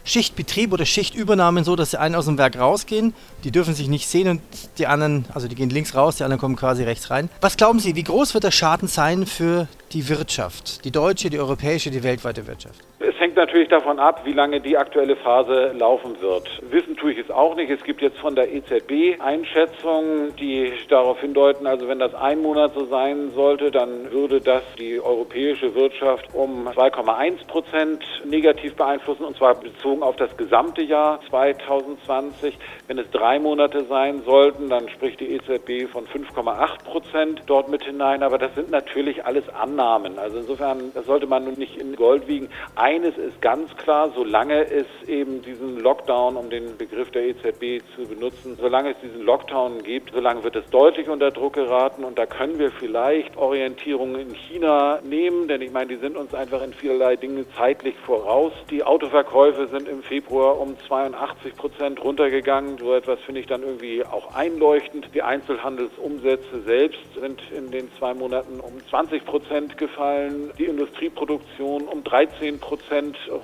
Schichtbetrieb 0.07 0.73
oder 0.73 0.87
Schichtübernahmen 0.87 1.65
so, 1.65 1.77
dass 1.77 1.91
die 1.91 1.99
einen 1.99 2.15
aus 2.15 2.25
dem 2.27 2.39
Werk 2.39 2.59
rausgehen, 2.59 3.13
die 3.45 3.51
dürfen 3.51 3.75
sich 3.75 3.89
nicht 3.89 4.09
sehen 4.09 4.29
und 4.29 4.41
die 4.79 4.87
anderen, 4.87 5.27
also 5.35 5.49
die 5.49 5.55
gehen 5.55 5.69
links 5.69 5.95
raus, 5.95 6.17
die 6.17 6.25
anderen 6.25 6.41
kommen 6.41 6.57
quasi 6.57 6.85
rechts 6.85 7.11
rein. 7.11 7.29
Was 7.41 7.57
glauben 7.57 7.81
Sie, 7.81 7.97
wie 7.97 8.05
groß 8.05 8.33
wird 8.33 8.45
der 8.45 8.53
Schaden 8.53 8.89
sein 8.89 9.27
für 9.27 9.69
die 9.93 10.09
Wirtschaft, 10.09 10.85
die 10.85 10.91
deutsche, 10.91 11.29
die 11.29 11.39
europäische, 11.39 11.91
die 11.91 12.03
weltweite 12.03 12.47
Wirtschaft? 12.47 12.81
Es 13.09 13.17
hängt 13.21 13.37
natürlich 13.37 13.69
davon 13.69 14.01
ab, 14.01 14.23
wie 14.25 14.33
lange 14.33 14.61
die 14.61 14.77
aktuelle 14.77 15.15
Phase 15.15 15.73
laufen 15.79 16.21
wird. 16.21 16.49
Wissen 16.73 16.97
tue 16.97 17.13
ich 17.13 17.19
es 17.19 17.31
auch 17.31 17.55
nicht. 17.55 17.71
Es 17.71 17.85
gibt 17.85 18.03
jetzt 18.03 18.19
von 18.19 18.35
der 18.35 18.53
EZB 18.53 19.21
Einschätzungen, 19.21 20.35
die 20.35 20.73
darauf 20.89 21.21
hindeuten, 21.21 21.69
also 21.69 21.87
wenn 21.87 22.01
das 22.01 22.15
ein 22.17 22.43
Monat 22.43 22.75
so 22.75 22.85
sein 22.87 23.31
sollte, 23.33 23.71
dann 23.71 24.11
würde 24.11 24.41
das 24.41 24.65
die 24.77 25.01
europäische 25.01 25.73
Wirtschaft 25.77 26.35
um 26.35 26.67
2,1 26.67 27.47
Prozent 27.47 28.05
negativ 28.25 28.75
beeinflussen, 28.75 29.25
und 29.25 29.37
zwar 29.37 29.55
bezogen 29.55 30.03
auf 30.03 30.17
das 30.17 30.37
gesamte 30.37 30.83
Jahr 30.83 31.21
2020. 31.31 32.59
Wenn 32.89 32.99
es 32.99 33.09
drei 33.13 33.39
Monate 33.39 33.85
sein 33.85 34.23
sollten, 34.25 34.69
dann 34.69 34.89
spricht 34.89 35.21
die 35.21 35.31
EZB 35.31 35.89
von 35.93 36.07
5,8 36.09 36.85
Prozent 36.85 37.43
dort 37.47 37.69
mit 37.69 37.85
hinein. 37.85 38.25
Aber 38.25 38.39
das 38.39 38.53
sind 38.57 38.71
natürlich 38.71 39.25
alles 39.25 39.49
Annahmen. 39.49 40.19
Also 40.19 40.39
insofern 40.39 40.91
sollte 41.07 41.29
man 41.29 41.45
nun 41.45 41.55
nicht 41.55 41.77
in 41.77 41.95
Gold 41.95 42.27
wiegen. 42.27 42.49
Eines 42.97 43.19
ist 43.19 43.43
ganz 43.43 43.77
klar, 43.77 44.11
solange 44.15 44.71
es 44.71 44.87
eben 45.07 45.43
diesen 45.43 45.79
Lockdown, 45.81 46.35
um 46.35 46.49
den 46.49 46.79
Begriff 46.79 47.11
der 47.11 47.27
EZB 47.27 47.85
zu 47.95 48.09
benutzen, 48.09 48.57
solange 48.59 48.93
es 48.93 48.97
diesen 49.03 49.21
Lockdown 49.21 49.83
gibt, 49.83 50.15
solange 50.15 50.43
wird 50.45 50.57
es 50.57 50.65
deutlich 50.71 51.07
unter 51.11 51.31
Druck 51.31 51.53
geraten. 51.53 52.05
Und 52.05 52.19
da 52.19 52.25
können 52.25 52.59
wir 52.59 52.71
vielleicht 52.71 53.37
Orientierungen 53.37 54.19
in 54.19 54.35
China 54.35 55.01
nehmen, 55.05 55.47
denn 55.47 55.61
ich 55.61 55.73
meine, 55.73 55.89
die 55.89 55.97
sind 55.97 56.17
uns 56.17 56.33
einfach 56.33 56.63
in 56.63 56.73
vielerlei 56.73 57.17
Dingen 57.17 57.45
zeitlich 57.55 57.97
voraus. 58.07 58.53
Die 58.71 58.83
Autoverkäufe 58.83 59.67
sind 59.67 59.89
im 59.89 60.03
Februar 60.03 60.59
um 60.59 60.79
82 60.89 61.55
Prozent 61.55 62.03
runtergegangen. 62.03 62.79
So 62.79 62.95
etwas 62.95 63.21
finde 63.27 63.43
ich 63.43 63.47
dann 63.47 63.63
irgendwie 63.63 64.07
auch 64.07 64.35
einleuchtend. 64.35 65.11
Die 65.13 65.21
Einzelhandelsumsätze 65.21 66.63
selbst 66.65 67.01
sind 67.21 67.43
in 67.55 67.71
den 67.71 67.93
zwei 67.99 68.15
Monaten 68.15 68.59
um 68.59 68.73
20 68.89 69.27
Prozent 69.27 69.77
gefallen. 69.77 70.51
Die 70.59 70.65
Industrieproduktion 70.65 71.83
um 71.89 72.03
13 72.03 72.59
Prozent 72.59 72.76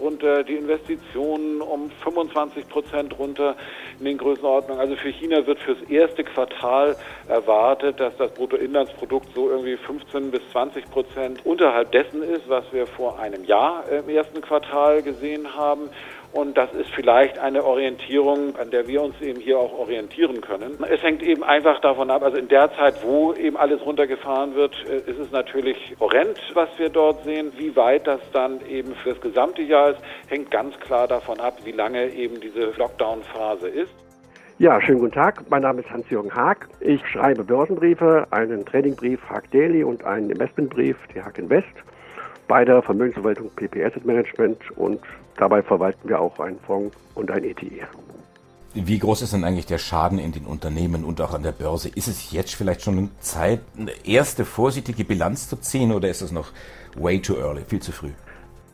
runter. 0.01 0.45
Die 0.45 0.55
Investitionen 0.55 1.61
um 1.61 1.91
25 2.03 2.69
Prozent 2.69 3.19
runter 3.19 3.57
in 3.99 4.05
den 4.05 4.19
Größenordnungen. 4.19 4.81
Also 4.81 4.97
für 4.97 5.11
China 5.11 5.47
wird 5.47 5.59
fürs 5.61 5.81
erste 5.89 6.25
Quartal 6.25 6.97
erwartet, 7.29 8.01
dass 8.01 8.17
das 8.17 8.33
Bruttoinlandsprodukt 8.33 9.35
so 9.35 9.51
irgendwie 9.51 9.77
15 9.77 10.31
bis 10.31 10.41
20 10.53 10.91
Prozent 10.91 11.47
unterhalb 11.47 11.93
dessen 11.93 12.23
ist, 12.23 12.49
was 12.49 12.65
wir 12.73 12.87
vor 12.87 13.19
einem 13.19 13.45
Jahr 13.45 13.85
im 13.89 14.09
ersten 14.09 14.41
Quartal 14.41 15.03
gesehen 15.03 15.55
haben. 15.55 15.91
Und 16.33 16.57
das 16.57 16.73
ist 16.73 16.91
vielleicht 16.95 17.39
eine 17.39 17.63
Orientierung, 17.63 18.57
an 18.57 18.71
der 18.71 18.89
wir 18.89 19.03
uns 19.03 19.21
eben 19.21 19.39
hier 19.39 19.59
auch 19.59 19.79
orientieren 19.79 20.41
können. 20.41 20.79
Es 20.89 21.03
hängt 21.03 21.23
eben 21.23 21.45
einfach 21.45 21.81
davon 21.81 22.11
ab, 22.11 22.23
also 22.23 22.39
in 22.39 22.49
der 22.49 22.73
Zeit, 22.73 23.05
wo 23.05 23.35
eben 23.35 23.59
alles 23.59 23.85
runtergefahren 23.85 24.55
wird, 24.55 24.75
äh, 24.89 25.11
ist 25.11 25.19
es 25.19 25.31
natürlich 25.31 25.95
horrend, 26.01 26.41
was 26.55 26.71
wir 26.79 26.89
dort 26.89 27.25
sehen. 27.25 27.53
Wie 27.59 27.77
weit 27.77 28.07
das 28.07 28.21
dann 28.33 28.61
eben 28.67 28.95
für 28.95 29.11
das 29.11 29.21
gesamte 29.21 29.61
Jahr 29.61 29.91
ist, 29.91 30.01
hängt 30.29 30.51
ganz 30.51 30.79
klar 30.81 31.07
davon 31.07 31.39
ab, 31.39 31.59
wie 31.65 31.73
lange 31.73 32.09
eben 32.15 32.41
diese 32.41 32.73
Lockdown-Phase 32.79 33.69
ist. 33.69 33.93
Ja, 34.59 34.81
schönen 34.81 35.01
guten 35.01 35.13
Tag. 35.13 35.45
Mein 35.51 35.63
Name 35.63 35.81
ist 35.81 35.91
Hans-Jürgen 35.91 36.35
Haag. 36.35 36.69
Ich 36.81 37.07
schreibe 37.09 37.45
Börsenbriefe, 37.45 38.27
einen 38.31 38.65
Tradingbrief 38.65 39.21
Haag 39.29 39.51
Daily 39.51 39.85
und 39.85 40.05
einen 40.05 40.31
Investmentbrief, 40.31 40.97
die 41.15 41.21
Haag 41.21 41.39
Invest 41.39 41.75
bei 42.53 42.67
der 42.67 42.83
Vermögensverwaltung 42.83 43.49
PP 43.57 43.83
Asset 43.83 44.05
Management 44.05 44.59
und 44.77 45.01
dabei 45.39 45.63
verwalten 45.63 46.07
wir 46.07 46.21
auch 46.21 46.39
einen 46.39 46.59
Fonds 46.67 46.95
und 47.15 47.31
ein 47.31 47.45
ETE. 47.45 47.87
Wie 48.75 48.99
groß 48.99 49.23
ist 49.23 49.33
denn 49.33 49.43
eigentlich 49.43 49.65
der 49.65 49.79
Schaden 49.79 50.19
in 50.19 50.33
den 50.33 50.45
Unternehmen 50.45 51.03
und 51.03 51.19
auch 51.23 51.33
an 51.33 51.43
der 51.43 51.53
Börse? 51.53 51.89
Ist 51.89 52.09
es 52.09 52.31
jetzt 52.31 52.55
vielleicht 52.55 52.83
schon 52.83 53.09
Zeit, 53.21 53.61
eine 53.79 53.93
erste 54.05 54.45
vorsichtige 54.45 55.03
Bilanz 55.03 55.49
zu 55.49 55.57
ziehen 55.57 55.93
oder 55.93 56.11
ist 56.11 56.21
es 56.21 56.31
noch 56.31 56.53
way 56.95 57.23
too 57.23 57.37
early, 57.37 57.63
viel 57.67 57.81
zu 57.81 57.91
früh? 57.91 58.11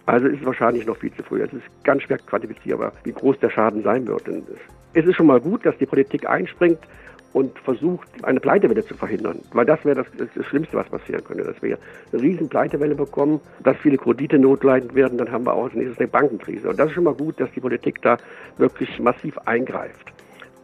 Also 0.06 0.26
ist 0.26 0.40
es 0.40 0.46
wahrscheinlich 0.46 0.84
noch 0.84 0.96
viel 0.96 1.12
zu 1.12 1.22
früh. 1.22 1.40
Es 1.40 1.52
ist 1.52 1.62
ganz 1.84 2.02
schwer 2.02 2.18
quantifizierbar, 2.18 2.90
wie 3.04 3.12
groß 3.12 3.38
der 3.38 3.50
Schaden 3.50 3.84
sein 3.84 4.08
wird. 4.08 4.24
Es 4.92 5.06
ist 5.06 5.14
schon 5.14 5.26
mal 5.26 5.40
gut, 5.40 5.64
dass 5.64 5.78
die 5.78 5.86
Politik 5.86 6.28
einspringt 6.28 6.80
und 7.32 7.58
versucht, 7.58 8.08
eine 8.22 8.40
Pleitewelle 8.40 8.84
zu 8.84 8.94
verhindern. 8.94 9.40
Weil 9.52 9.66
das 9.66 9.84
wäre 9.84 9.96
das, 9.96 10.06
das, 10.34 10.46
Schlimmste, 10.46 10.76
was 10.76 10.88
passieren 10.88 11.22
könnte. 11.24 11.44
Dass 11.44 11.60
wir 11.62 11.78
eine 12.12 12.22
riesen 12.22 12.48
Pleitewelle 12.48 12.94
bekommen, 12.94 13.40
dass 13.62 13.76
viele 13.78 13.98
Kredite 13.98 14.38
notleidend 14.38 14.94
werden, 14.94 15.18
dann 15.18 15.30
haben 15.30 15.44
wir 15.44 15.52
auch 15.52 15.64
als 15.64 15.74
nächstes 15.74 15.98
eine 15.98 16.08
Bankenkrise. 16.08 16.68
Und 16.68 16.78
das 16.78 16.88
ist 16.88 16.94
schon 16.94 17.04
mal 17.04 17.14
gut, 17.14 17.38
dass 17.40 17.50
die 17.52 17.60
Politik 17.60 18.00
da 18.02 18.16
wirklich 18.56 18.98
massiv 18.98 19.36
eingreift. 19.44 20.12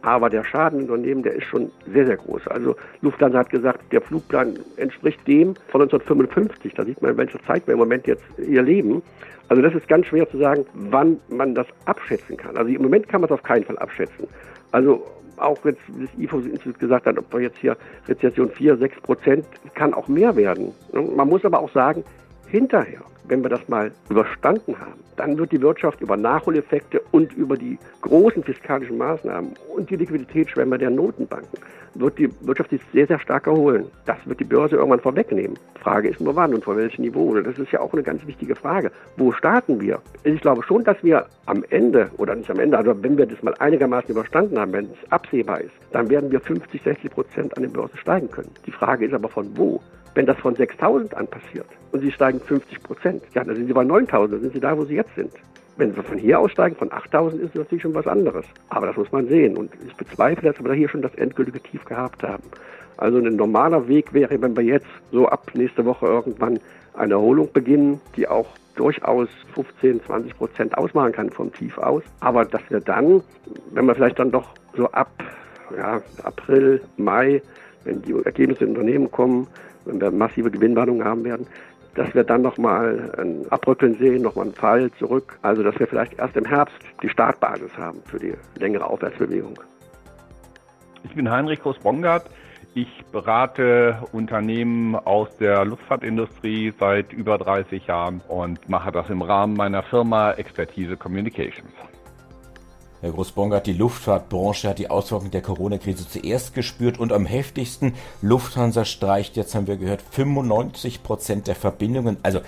Aber 0.01 0.29
der 0.29 0.43
Schaden 0.43 0.81
im 0.81 0.89
Unternehmen, 0.89 1.23
der 1.23 1.33
ist 1.33 1.45
schon 1.45 1.71
sehr, 1.91 2.05
sehr 2.05 2.17
groß. 2.17 2.47
Also 2.47 2.75
Lufthansa 3.01 3.39
hat 3.39 3.49
gesagt, 3.49 3.91
der 3.91 4.01
Flugplan 4.01 4.59
entspricht 4.77 5.27
dem 5.27 5.55
von 5.69 5.81
1955. 5.81 6.75
Da 6.75 6.85
sieht 6.85 7.01
man, 7.01 7.11
in 7.11 7.17
welcher 7.17 7.41
Zeit 7.43 7.65
wir 7.65 7.73
im 7.73 7.79
Moment 7.79 8.05
jetzt 8.05 8.23
hier 8.37 8.61
leben. 8.61 9.01
Also 9.49 9.63
das 9.63 9.73
ist 9.73 9.87
ganz 9.87 10.05
schwer 10.05 10.29
zu 10.29 10.37
sagen, 10.37 10.65
wann 10.73 11.19
man 11.29 11.55
das 11.55 11.65
abschätzen 11.85 12.37
kann. 12.37 12.55
Also 12.55 12.71
im 12.71 12.83
Moment 12.83 13.07
kann 13.07 13.21
man 13.21 13.29
es 13.29 13.31
auf 13.31 13.41
keinen 13.41 13.63
Fall 13.63 13.77
abschätzen. 13.79 14.27
Also 14.71 15.05
auch 15.37 15.63
jetzt 15.65 15.81
das 15.99 16.09
IFO-Institut 16.17 16.79
gesagt 16.79 17.05
hat, 17.05 17.17
ob 17.17 17.31
wir 17.33 17.41
jetzt 17.41 17.57
hier 17.57 17.77
Rezession 18.07 18.49
4, 18.49 18.77
6 18.77 19.01
Prozent, 19.01 19.45
kann 19.73 19.93
auch 19.93 20.07
mehr 20.07 20.35
werden. 20.35 20.73
Man 20.93 21.27
muss 21.27 21.43
aber 21.45 21.59
auch 21.59 21.71
sagen, 21.71 22.03
hinterher, 22.55 23.01
wenn 23.27 23.43
wir 23.43 23.49
das 23.49 23.67
mal 23.67 23.91
überstanden 24.09 24.79
haben, 24.79 25.01
dann 25.17 25.37
wird 25.37 25.51
die 25.51 25.61
Wirtschaft 25.61 25.99
über 25.99 26.15
Nachholeffekte 26.15 27.01
und 27.11 27.33
über 27.33 27.57
die 27.57 27.77
großen 27.99 28.43
fiskalischen 28.43 28.97
Maßnahmen 28.97 29.55
und 29.75 29.89
die 29.89 29.97
Liquiditätsschwämme 29.97 30.77
der 30.77 30.89
Notenbanken, 30.89 31.59
wird 31.95 32.17
die 32.17 32.29
Wirtschaft 32.47 32.69
sich 32.69 32.81
sehr, 32.93 33.07
sehr 33.07 33.19
stark 33.19 33.47
erholen. 33.47 33.87
Das 34.05 34.17
wird 34.25 34.39
die 34.39 34.45
Börse 34.45 34.77
irgendwann 34.77 35.01
vorwegnehmen. 35.01 35.57
Frage 35.81 36.09
ist 36.09 36.21
nur 36.21 36.35
wann 36.35 36.53
und 36.53 36.63
von 36.63 36.77
welchem 36.77 37.01
Niveau. 37.01 37.33
Das 37.35 37.57
ist 37.57 37.71
ja 37.73 37.81
auch 37.81 37.91
eine 37.91 38.03
ganz 38.03 38.25
wichtige 38.25 38.55
Frage. 38.55 38.89
Wo 39.17 39.33
starten 39.33 39.81
wir? 39.81 40.01
Ich 40.23 40.39
glaube 40.39 40.63
schon, 40.63 40.85
dass 40.85 41.01
wir 41.03 41.25
am 41.45 41.63
Ende, 41.71 42.09
oder 42.17 42.35
nicht 42.35 42.49
am 42.49 42.59
Ende, 42.59 42.77
also 42.77 42.95
wenn 43.03 43.17
wir 43.17 43.25
das 43.25 43.43
mal 43.43 43.53
einigermaßen 43.59 44.11
überstanden 44.11 44.57
haben, 44.57 44.71
wenn 44.71 44.85
es 44.85 45.11
absehbar 45.11 45.59
ist, 45.59 45.75
dann 45.91 46.09
werden 46.09 46.31
wir 46.31 46.39
50, 46.39 46.81
60 46.81 47.11
Prozent 47.11 47.57
an 47.57 47.63
den 47.63 47.73
Börsen 47.73 47.97
steigen 47.97 48.31
können. 48.31 48.51
Die 48.65 48.71
Frage 48.71 49.05
ist 49.05 49.13
aber 49.13 49.27
von 49.27 49.49
wo? 49.57 49.81
Wenn 50.13 50.25
das 50.25 50.37
von 50.37 50.55
6.000 50.55 51.13
an 51.13 51.27
passiert 51.27 51.67
und 51.95 52.01
Sie 52.01 52.11
steigen 52.11 52.41
50 52.41 52.83
Prozent, 52.83 53.23
ja, 53.33 53.43
dann 53.45 53.55
sind 53.55 53.67
Sie 53.67 53.73
bei 53.73 53.83
9.000, 53.83 54.27
dann 54.27 54.41
sind 54.41 54.53
Sie 54.53 54.59
da, 54.59 54.77
wo 54.77 54.83
Sie 54.83 54.95
jetzt 54.95 55.15
sind. 55.15 55.31
Wenn 55.77 55.93
Sie 55.93 56.03
von 56.03 56.17
hier 56.17 56.39
aussteigen, 56.39 56.75
von 56.75 56.89
8.000, 56.89 57.39
ist 57.39 57.49
es 57.49 57.55
natürlich 57.55 57.83
schon 57.83 57.93
was 57.93 58.05
anderes. 58.05 58.45
Aber 58.67 58.87
das 58.87 58.97
muss 58.97 59.11
man 59.13 59.29
sehen. 59.29 59.55
Und 59.55 59.71
ich 59.87 59.95
bezweifle, 59.95 60.51
dass 60.51 60.61
wir 60.61 60.73
hier 60.73 60.89
schon 60.89 61.01
das 61.01 61.15
endgültige 61.15 61.61
Tief 61.61 61.85
gehabt 61.85 62.21
haben. 62.21 62.43
Also 62.97 63.17
ein 63.17 63.35
normaler 63.37 63.87
Weg 63.87 64.13
wäre, 64.13 64.41
wenn 64.41 64.57
wir 64.57 64.63
jetzt 64.63 64.87
so 65.13 65.27
ab 65.27 65.51
nächste 65.53 65.85
Woche 65.85 66.05
irgendwann 66.05 66.59
eine 66.95 67.13
Erholung 67.13 67.49
beginnen, 67.53 68.01
die 68.17 68.27
auch 68.27 68.47
durchaus 68.75 69.29
15, 69.53 70.03
20 70.03 70.37
Prozent 70.37 70.77
ausmachen 70.77 71.13
kann 71.13 71.29
vom 71.29 71.53
Tief 71.53 71.77
aus. 71.77 72.03
Aber 72.19 72.43
dass 72.43 72.61
wir 72.67 72.81
dann, 72.81 73.21
wenn 73.71 73.85
wir 73.85 73.95
vielleicht 73.95 74.19
dann 74.19 74.31
doch 74.31 74.49
so 74.75 74.87
ab 74.91 75.11
ja, 75.77 76.01
April, 76.23 76.81
Mai, 76.97 77.41
wenn 77.85 78.01
die 78.01 78.13
Ergebnisse 78.13 78.65
in 78.65 78.71
Unternehmen 78.71 79.09
kommen, 79.09 79.47
wenn 79.85 80.01
wir 80.01 80.11
massive 80.11 80.51
Gewinnwarnungen 80.51 81.05
haben 81.05 81.23
werden, 81.23 81.47
dass 81.95 82.13
wir 82.13 82.23
dann 82.23 82.41
nochmal 82.41 83.11
ein 83.17 83.45
Abrückeln 83.49 83.95
sehen, 83.95 84.21
nochmal 84.21 84.45
einen 84.45 84.53
Fall 84.53 84.91
zurück. 84.99 85.39
Also 85.41 85.63
dass 85.63 85.77
wir 85.79 85.87
vielleicht 85.87 86.19
erst 86.19 86.35
im 86.35 86.45
Herbst 86.45 86.77
die 87.01 87.09
Startbasis 87.09 87.71
haben 87.77 88.01
für 88.05 88.19
die 88.19 88.33
längere 88.59 88.85
Aufwärtsbewegung. 88.85 89.57
Ich 91.03 91.15
bin 91.15 91.29
Heinrich 91.29 91.61
Groß-Bongard. 91.61 92.29
Ich 92.73 93.05
berate 93.11 94.03
Unternehmen 94.11 94.95
aus 94.95 95.37
der 95.37 95.63
Luftfahrtindustrie 95.63 96.73
seit 96.77 97.13
über 97.13 97.37
30 97.37 97.87
Jahren 97.87 98.21
und 98.27 98.67
mache 98.67 98.91
das 98.91 99.09
im 99.09 99.21
Rahmen 99.21 99.55
meiner 99.55 99.81
Firma 99.83 100.31
Expertise 100.33 100.97
Communications. 100.97 101.71
Herr 103.05 103.11
Großbongard, 103.11 103.67
die 103.67 103.73
Luftfahrtbranche 103.73 104.67
hat 104.67 104.79
die 104.79 104.89
Auswirkungen 104.89 105.29
der 105.29 105.43
Corona-Krise 105.43 106.09
zuerst 106.09 106.55
gespürt 106.55 106.97
und 106.97 107.13
am 107.13 107.27
heftigsten. 107.27 107.93
Lufthansa 108.23 108.83
streicht, 108.83 109.35
jetzt 109.35 109.53
haben 109.53 109.67
wir 109.67 109.77
gehört, 109.77 110.01
95 110.09 111.03
Prozent 111.03 111.45
der 111.45 111.53
Verbindungen, 111.53 112.17
also 112.23 112.39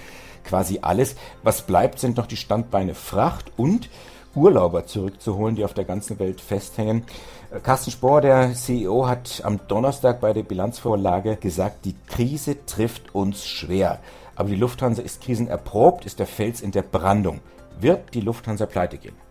quasi 0.44 0.80
alles. 0.82 1.16
Was 1.44 1.62
bleibt, 1.62 2.00
sind 2.00 2.18
noch 2.18 2.26
die 2.26 2.38
Standbeine 2.38 2.96
Fracht 2.96 3.52
und 3.56 3.88
Urlauber 4.34 4.88
zurückzuholen, 4.88 5.56
die 5.56 5.64
auf 5.64 5.76
der 5.76 5.86
ganzen 5.86 6.18
Welt 6.18 6.42
festhängen. 6.42 7.04
Äh, 7.52 7.60
Carsten 7.60 7.92
Spohr, 7.92 8.22
der 8.22 8.56
CEO, 8.56 9.08
hat 9.08 9.42
am 9.44 9.60
Donnerstag 9.68 10.22
bei 10.22 10.34
der 10.34 10.42
Bilanzvorlage 10.42 11.36
gesagt, 11.36 11.86
die 11.86 11.94
Krise 12.08 12.66
trifft 12.66 13.14
uns 13.14 13.46
schwer. 13.46 14.00
Aber 14.36 14.50
die 14.50 14.56
Lufthansa 14.56 15.04
ist 15.04 15.22
krisenerprobt, 15.22 16.08
ist 16.08 16.18
der 16.18 16.26
Fels 16.26 16.62
in 16.62 16.72
der 16.72 16.82
Brandung. 16.82 17.42
Wird 17.80 18.16
die 18.16 18.22
Lufthansa 18.22 18.66
pleite 18.66 18.98
gehen? 18.98 19.27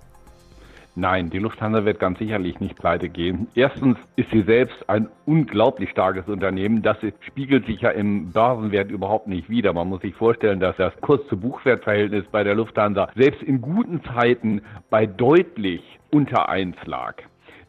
Nein, 0.98 1.28
die 1.28 1.38
Lufthansa 1.38 1.84
wird 1.84 2.00
ganz 2.00 2.18
sicherlich 2.18 2.58
nicht 2.58 2.74
pleite 2.74 3.10
gehen. 3.10 3.48
Erstens 3.54 3.98
ist 4.16 4.30
sie 4.30 4.40
selbst 4.40 4.88
ein 4.88 5.10
unglaublich 5.26 5.90
starkes 5.90 6.26
Unternehmen. 6.26 6.80
Das 6.80 6.96
spiegelt 7.20 7.66
sich 7.66 7.82
ja 7.82 7.90
im 7.90 8.32
Börsenwert 8.32 8.90
überhaupt 8.90 9.26
nicht 9.26 9.50
wider. 9.50 9.74
Man 9.74 9.90
muss 9.90 10.00
sich 10.00 10.14
vorstellen, 10.14 10.58
dass 10.58 10.74
das 10.78 10.98
Kurs-zu-Buchwert-Verhältnis 11.02 12.24
bei 12.32 12.44
der 12.44 12.54
Lufthansa 12.54 13.10
selbst 13.14 13.42
in 13.42 13.60
guten 13.60 14.02
Zeiten 14.04 14.62
bei 14.88 15.04
deutlich 15.04 15.82
unter 16.10 16.48
1 16.48 16.76
lag. 16.86 17.16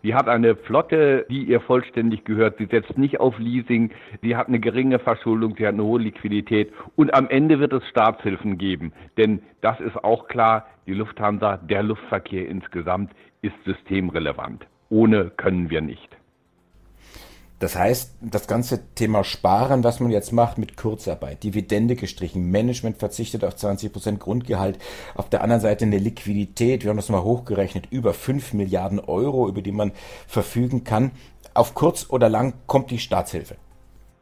Sie 0.03 0.13
hat 0.13 0.27
eine 0.27 0.55
Flotte, 0.55 1.25
die 1.29 1.43
ihr 1.43 1.59
vollständig 1.59 2.23
gehört. 2.23 2.57
Sie 2.57 2.65
setzt 2.65 2.97
nicht 2.97 3.19
auf 3.19 3.37
Leasing. 3.39 3.91
Sie 4.21 4.35
hat 4.35 4.47
eine 4.47 4.59
geringe 4.59 4.99
Verschuldung. 4.99 5.55
Sie 5.57 5.65
hat 5.65 5.73
eine 5.73 5.83
hohe 5.83 5.99
Liquidität. 5.99 6.71
Und 6.95 7.13
am 7.13 7.27
Ende 7.29 7.59
wird 7.59 7.73
es 7.73 7.87
Staatshilfen 7.87 8.57
geben. 8.57 8.93
Denn 9.17 9.41
das 9.61 9.79
ist 9.79 10.03
auch 10.03 10.27
klar. 10.27 10.67
Die 10.85 10.93
Lufthansa, 10.93 11.57
der 11.57 11.83
Luftverkehr 11.83 12.47
insgesamt 12.47 13.11
ist 13.41 13.55
systemrelevant. 13.65 14.65
Ohne 14.89 15.31
können 15.31 15.69
wir 15.69 15.81
nicht. 15.81 16.16
Das 17.59 17.75
heißt, 17.75 18.11
das 18.21 18.45
ganze 18.45 18.93
Thema 18.93 19.23
Sparen, 19.23 19.83
was 19.83 19.99
man 19.99 20.11
jetzt 20.11 20.31
macht 20.31 20.59
mit 20.59 20.77
Kurzarbeit, 20.77 21.43
Dividende 21.43 21.95
gestrichen, 21.95 22.51
Management 22.51 22.97
verzichtet 22.97 23.43
auf 23.43 23.55
20 23.55 23.91
Prozent 23.91 24.19
Grundgehalt, 24.19 24.77
auf 25.15 25.29
der 25.29 25.41
anderen 25.41 25.61
Seite 25.61 25.85
eine 25.85 25.97
Liquidität, 25.97 26.83
wir 26.83 26.89
haben 26.89 26.97
das 26.97 27.09
mal 27.09 27.23
hochgerechnet, 27.23 27.87
über 27.89 28.13
5 28.13 28.53
Milliarden 28.53 28.99
Euro, 28.99 29.47
über 29.47 29.63
die 29.63 29.71
man 29.71 29.91
verfügen 30.27 30.83
kann. 30.83 31.11
Auf 31.55 31.73
kurz 31.73 32.05
oder 32.09 32.29
lang 32.29 32.53
kommt 32.67 32.91
die 32.91 32.99
Staatshilfe. 32.99 33.55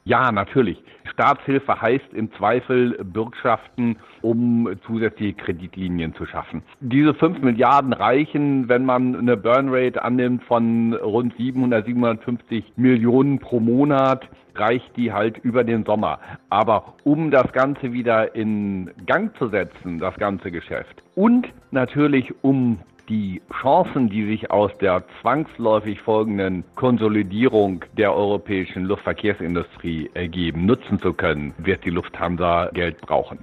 Ja, 0.08 0.32
natürlich. 0.32 0.78
Staatshilfe 1.12 1.82
heißt 1.82 2.14
im 2.14 2.32
Zweifel 2.34 3.04
Bürgschaften, 3.04 3.98
um 4.22 4.70
zusätzliche 4.86 5.34
Kreditlinien 5.34 6.14
zu 6.14 6.28
schaffen. 6.28 6.62
Diese 6.80 7.16
5 7.16 7.42
Milliarden 7.42 7.92
reichen, 7.92 8.70
wenn 8.70 8.86
man 8.86 9.16
eine 9.16 9.36
Burnrate 9.36 10.04
annimmt 10.04 10.44
von 10.44 10.94
rund 10.94 11.36
700, 11.38 11.88
750 11.88 12.74
Millionen 12.76 13.40
pro 13.40 13.60
Monat, 13.60 14.30
reicht 14.54 14.96
die 14.96 15.12
halt 15.12 15.40
über 15.40 15.64
den 15.64 15.84
Sommer. 15.86 16.20
Aber 16.52 16.94
um 17.04 17.32
das 17.32 17.52
Ganze 17.52 17.92
wieder 17.92 18.36
in 18.36 18.92
Gang 19.08 19.36
zu 19.38 19.48
setzen, 19.48 19.98
das 19.98 20.16
ganze 20.18 20.52
Geschäft, 20.52 21.02
und 21.16 21.48
natürlich 21.72 22.32
um 22.44 22.78
die 23.10 23.42
Chancen, 23.62 24.10
die 24.10 24.26
sich 24.26 24.52
aus 24.52 24.72
der 24.80 25.04
zwangsläufig 25.22 26.02
folgenden 26.02 26.64
Konsolidierung 26.76 27.84
der 27.98 28.14
europäischen 28.14 28.84
Luftverkehrsindustrie 28.86 30.10
ergeben, 30.14 30.66
nutzen 30.66 31.00
zu 31.00 31.14
können, 31.14 31.54
wird 31.58 31.86
die 31.86 31.90
Lufthansa 31.90 32.70
Geld 32.74 33.00
brauchen. 33.02 33.40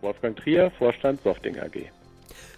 Wolfgang 0.00 0.36
Trier, 0.36 0.70
Vorstand 0.78 1.20
Softing 1.22 1.58
AG. 1.58 1.90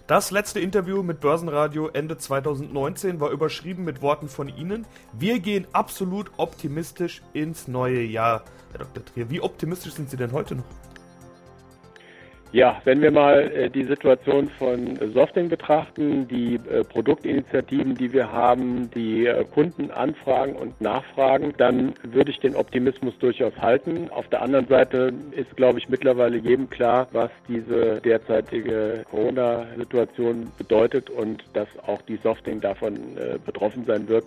Das 0.07 0.31
letzte 0.31 0.61
Interview 0.61 1.03
mit 1.03 1.21
Börsenradio 1.21 1.89
Ende 1.89 2.19
2019 2.19 3.21
war 3.21 3.31
überschrieben 3.31 3.85
mit 3.85 4.03
Worten 4.03 4.29
von 4.29 4.49
Ihnen. 4.49 4.85
Wir 5.13 5.39
gehen 5.39 5.67
absolut 5.73 6.31
optimistisch 6.37 7.23
ins 7.33 7.69
neue 7.69 8.03
Jahr. 8.03 8.43
Herr 8.73 8.81
Dr. 8.81 9.05
Trier, 9.05 9.31
wie 9.31 9.41
optimistisch 9.41 9.95
sind 9.95 10.11
Sie 10.11 10.17
denn 10.17 10.33
heute 10.33 10.57
noch? 10.57 10.65
Ja, 12.53 12.83
wenn 12.85 13.01
wir 13.01 13.11
mal 13.11 13.51
äh, 13.51 13.71
die 13.71 13.85
Situation 13.85 14.51
von 14.59 14.99
Softing 15.15 15.49
betrachten, 15.49 16.29
die 16.29 16.57
äh, 16.57 16.85
Produktinitiativen, 16.85 17.95
die 17.95 18.13
wir 18.13 18.31
haben, 18.31 18.91
die 18.91 19.27
äh, 19.27 19.43
Kundenanfragen 19.55 20.55
und 20.55 20.79
Nachfragen, 20.79 21.55
dann 21.57 21.95
würde 22.03 22.31
ich 22.31 22.41
den 22.41 22.55
Optimismus 22.55 23.19
durchaus 23.19 23.57
halten. 23.57 24.11
Auf 24.11 24.29
der 24.29 24.43
anderen 24.43 24.69
Seite 24.69 25.15
ist, 25.31 25.57
glaube 25.57 25.79
ich, 25.79 25.89
mittlerweile 25.89 26.37
jedem 26.37 26.69
klar, 26.69 27.09
was 27.13 27.31
diese 27.49 28.03
derzeitige 28.03 29.07
Corona-Situation 29.11 30.53
bedeutet 30.59 31.09
und 31.09 31.43
dass 31.55 31.69
auch 31.87 32.03
die 32.03 32.19
Softing 32.23 32.61
davon 32.61 33.17
äh, 33.17 33.39
betroffen 33.43 33.87
sein 33.87 34.09
wird 34.09 34.27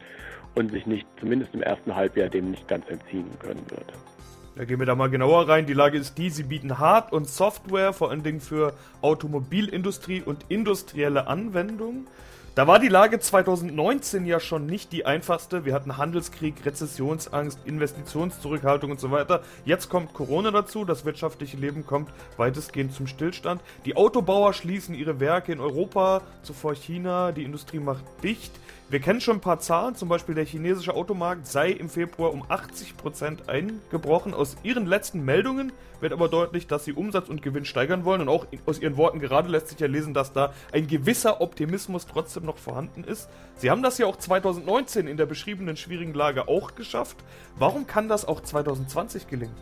und 0.56 0.72
sich 0.72 0.88
nicht, 0.88 1.06
zumindest 1.20 1.54
im 1.54 1.62
ersten 1.62 1.96
Halbjahr, 1.96 2.30
dem 2.30 2.50
nicht 2.50 2.68
ganz 2.68 2.90
entziehen 2.90 3.30
können 3.38 3.70
wird. 3.70 4.15
Da 4.56 4.64
gehen 4.64 4.80
wir 4.80 4.86
da 4.86 4.96
mal 4.96 5.10
genauer 5.10 5.50
rein. 5.50 5.66
Die 5.66 5.74
Lage 5.74 5.98
ist 5.98 6.18
die, 6.18 6.30
sie 6.30 6.44
bieten 6.44 6.80
Hard- 6.80 7.12
und 7.12 7.28
Software, 7.28 7.92
vor 7.92 8.10
allen 8.10 8.24
Dingen 8.24 8.40
für 8.40 8.74
Automobilindustrie 9.02 10.22
und 10.22 10.46
industrielle 10.48 11.28
Anwendungen. 11.28 12.08
Da 12.56 12.66
war 12.66 12.80
die 12.80 12.88
Lage 12.88 13.20
2019 13.20 14.26
ja 14.26 14.40
schon 14.40 14.66
nicht 14.66 14.94
die 14.94 15.06
einfachste. 15.06 15.66
Wir 15.66 15.74
hatten 15.74 15.98
Handelskrieg, 15.98 16.66
Rezessionsangst, 16.66 17.60
Investitionszurückhaltung 17.66 18.92
und 18.92 19.00
so 19.02 19.12
weiter. 19.12 19.42
Jetzt 19.66 19.90
kommt 19.90 20.14
Corona 20.14 20.52
dazu, 20.52 20.86
das 20.86 21.04
wirtschaftliche 21.04 21.58
Leben 21.58 21.86
kommt 21.86 22.10
weitestgehend 22.38 22.94
zum 22.94 23.08
Stillstand. 23.08 23.62
Die 23.84 23.98
Autobauer 23.98 24.54
schließen 24.54 24.96
ihre 24.96 25.20
Werke 25.20 25.52
in 25.52 25.60
Europa, 25.60 26.22
zuvor 26.44 26.76
China, 26.76 27.34
die 27.34 27.44
Industrie 27.44 27.80
macht 27.80 28.06
dicht. 28.24 28.54
Wir 28.88 29.00
kennen 29.00 29.20
schon 29.20 29.38
ein 29.38 29.42
paar 29.42 29.60
Zahlen, 29.60 29.96
zum 29.96 30.10
Beispiel 30.10 30.36
der 30.36 30.46
chinesische 30.46 30.94
Automarkt 30.94 31.48
sei 31.48 31.72
im 31.72 31.90
Februar 31.90 32.32
um 32.32 32.44
80% 32.44 33.50
eingebrochen. 33.50 34.36
Aus 34.36 34.58
ihren 34.62 34.86
letzten 34.86 35.26
Meldungen 35.26 35.72
wird 36.02 36.14
aber 36.14 36.30
deutlich, 36.30 36.68
dass 36.68 36.86
sie 36.86 36.94
Umsatz 36.94 37.28
und 37.28 37.42
Gewinn 37.42 37.66
steigern 37.66 38.06
wollen. 38.06 38.22
Und 38.22 38.30
auch 38.30 38.46
aus 38.68 38.80
ihren 38.80 38.96
Worten 38.96 39.20
gerade 39.20 39.50
lässt 39.50 39.70
sich 39.70 39.80
ja 39.80 39.88
lesen, 39.88 40.14
dass 40.14 40.34
da 40.34 40.54
ein 40.72 40.86
gewisser 40.86 41.42
Optimismus 41.42 42.06
trotzdem 42.06 42.46
noch 42.46 42.60
vorhanden 42.60 43.04
ist. 43.04 43.28
Sie 43.56 43.72
haben 43.72 43.82
das 43.82 43.98
ja 43.98 44.06
auch 44.06 44.18
2019 44.18 45.08
in 45.08 45.18
der 45.18 45.26
beschriebenen 45.26 45.78
schwierigen 45.78 46.14
Lage 46.14 46.48
auch 46.48 46.76
geschafft. 46.76 47.18
Warum 47.58 47.88
kann 47.88 48.08
das 48.08 48.28
auch 48.28 48.42
2020 48.42 49.28
gelingen? 49.28 49.56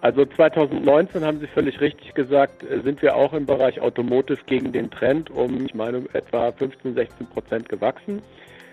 Also 0.00 0.24
2019 0.24 1.24
haben 1.24 1.40
Sie 1.40 1.46
völlig 1.46 1.80
richtig 1.80 2.14
gesagt, 2.14 2.62
äh, 2.62 2.80
sind 2.82 3.02
wir 3.02 3.16
auch 3.16 3.32
im 3.32 3.46
Bereich 3.46 3.80
Automotive 3.80 4.40
gegen 4.46 4.72
den 4.72 4.90
Trend 4.90 5.30
um, 5.30 5.64
ich 5.64 5.74
meine, 5.74 6.04
etwa 6.12 6.52
15, 6.52 6.94
16 6.94 7.26
Prozent 7.26 7.68
gewachsen. 7.68 8.22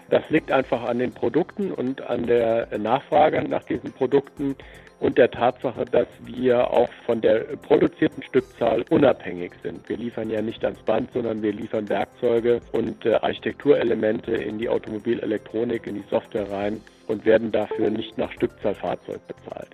Das 0.10 0.30
liegt 0.30 0.52
einfach 0.52 0.84
an 0.84 1.00
den 1.00 1.12
Produkten 1.12 1.72
und 1.72 2.02
an 2.08 2.28
der 2.28 2.68
Nachfrage 2.78 3.42
nach 3.48 3.64
diesen 3.64 3.94
Produkten 3.94 4.56
und 5.00 5.18
der 5.18 5.32
Tatsache, 5.32 5.86
dass 5.86 6.08
wir 6.24 6.72
auch 6.72 6.90
von 7.06 7.20
der 7.20 7.40
produzierten 7.58 8.24
Stückzahl 8.24 8.86
unabhängig 8.90 9.52
sind. 9.62 9.88
Wir 9.90 9.98
liefern 9.98 10.30
ja 10.30 10.42
nicht 10.42 10.64
ans 10.64 10.82
Band, 10.84 11.12
sondern 11.14 11.42
wir 11.42 11.52
liefern 11.52 11.90
Werkzeuge 11.90 12.62
und 12.72 13.06
äh, 13.06 13.16
Architekturelemente 13.16 14.32
in 14.32 14.60
die 14.60 14.70
Automobilelektronik, 14.70 15.88
in 15.88 15.96
die 15.96 16.06
Software 16.10 16.50
rein 16.50 16.80
und 17.08 17.26
werden 17.26 17.52
dafür 17.52 17.90
nicht 17.90 18.18
nach 18.18 18.32
Stückzahl 18.32 18.76
Fahrzeug 18.76 19.20
bezahlt. 19.28 19.70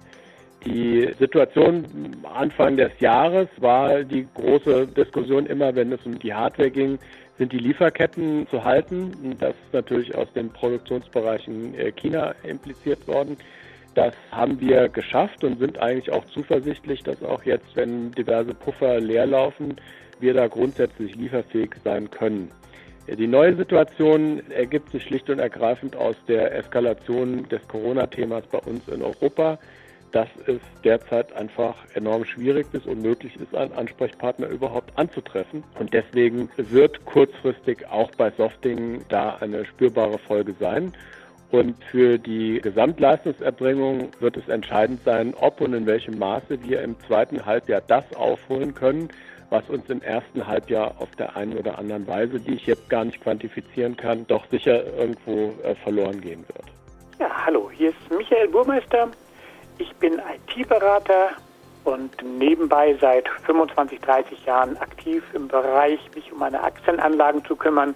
Die 0.66 1.10
Situation 1.18 1.86
Anfang 2.24 2.76
des 2.76 2.92
Jahres 3.00 3.48
war 3.58 4.04
die 4.04 4.28
große 4.34 4.88
Diskussion 4.88 5.46
immer, 5.46 5.74
wenn 5.74 5.92
es 5.92 6.06
um 6.06 6.20
die 6.20 6.34
Hardware 6.34 6.70
ging, 6.70 7.00
sind 7.38 7.54
die 7.54 7.60
Lieferketten 7.60 8.46
zu 8.50 8.64
halten. 8.66 9.38
Das 9.40 9.52
ist 9.52 9.74
natürlich 9.74 10.14
aus 10.16 10.28
den 10.34 10.50
Produktionsbereichen 10.50 11.74
äh, 11.76 11.92
China 11.94 12.36
impliziert 12.44 13.08
worden. 13.08 13.38
Das 13.96 14.14
haben 14.32 14.60
wir 14.60 14.90
geschafft 14.90 15.44
und 15.44 15.60
sind 15.60 15.80
eigentlich 15.80 16.12
auch 16.12 16.26
zuversichtlich, 16.26 17.04
dass 17.04 17.24
auch 17.24 17.44
jetzt, 17.44 17.76
wenn 17.76 18.12
diverse 18.12 18.54
Puffer 18.54 19.00
leer 19.00 19.26
laufen, 19.26 19.78
wir 20.20 20.34
da 20.34 20.48
grundsätzlich 20.48 21.16
lieferfähig 21.16 21.72
sein 21.84 22.12
können. 22.12 22.52
Die 23.08 23.28
neue 23.28 23.56
Situation 23.56 24.44
ergibt 24.52 24.92
sich 24.92 25.04
schlicht 25.04 25.30
und 25.30 25.40
ergreifend 25.40 25.96
aus 25.96 26.16
der 26.28 26.54
Eskalation 26.54 27.48
des 27.50 27.66
Corona-Themas 27.68 28.46
bei 28.52 28.60
uns 28.60 28.88
in 28.88 29.02
Europa 29.02 29.58
dass 30.12 30.28
es 30.48 30.60
derzeit 30.84 31.34
einfach 31.34 31.76
enorm 31.94 32.26
schwierig 32.26 32.72
bis 32.72 32.86
unmöglich 32.86 33.36
ist, 33.36 33.56
einen 33.56 33.74
Ansprechpartner 33.74 34.48
überhaupt 34.48 34.98
anzutreffen. 34.98 35.64
Und 35.80 35.94
deswegen 35.94 36.50
wird 36.58 37.06
kurzfristig 37.06 37.88
auch 37.88 38.12
bei 38.18 38.32
Softing 38.32 39.06
da 39.10 39.38
eine 39.40 39.66
spürbare 39.66 40.18
Folge 40.20 40.56
sein. 40.60 40.94
Und 41.52 41.84
für 41.86 42.20
die 42.20 42.60
Gesamtleistungserbringung 42.62 44.10
wird 44.20 44.38
es 44.38 44.48
entscheidend 44.50 45.02
sein, 45.04 45.34
ob 45.40 45.62
und 45.62 45.74
in 45.74 45.88
welchem 45.88 46.20
Maße 46.20 46.62
wir 46.64 46.82
im 46.82 46.96
zweiten 47.08 47.44
Halbjahr 47.46 47.82
das 47.88 48.04
aufholen 48.16 48.76
können, 48.76 49.10
was 49.50 49.68
uns 49.68 49.90
im 49.90 50.02
ersten 50.04 50.46
Halbjahr 50.46 50.94
auf 51.00 51.10
der 51.18 51.36
einen 51.36 51.58
oder 51.58 51.80
anderen 51.80 52.08
Weise, 52.08 52.40
die 52.40 52.54
ich 52.54 52.68
jetzt 52.68 52.88
gar 52.90 53.04
nicht 53.04 53.22
quantifizieren 53.22 53.98
kann, 53.98 54.28
doch 54.28 54.46
sicher 54.52 54.86
irgendwo 54.96 55.54
äh, 55.64 55.74
verloren 55.84 56.22
gehen 56.22 56.46
wird. 56.48 56.66
Ja, 57.20 57.46
hallo, 57.46 57.72
hier 57.74 57.90
ist 57.90 58.12
Michael 58.16 58.48
Burmeister 58.50 59.10
ich 59.80 59.92
bin 59.96 60.20
IT-Berater 60.20 61.30
und 61.86 62.12
nebenbei 62.22 62.96
seit 63.02 63.28
25, 63.46 64.00
30 64.02 64.46
Jahren 64.46 64.78
aktiv 64.78 65.24
im 65.34 65.48
Bereich, 65.48 66.00
mich 66.14 66.32
um 66.32 66.40
meine 66.40 66.62
Aktienanlagen 66.62 67.44
zu 67.46 67.56
kümmern 67.56 67.96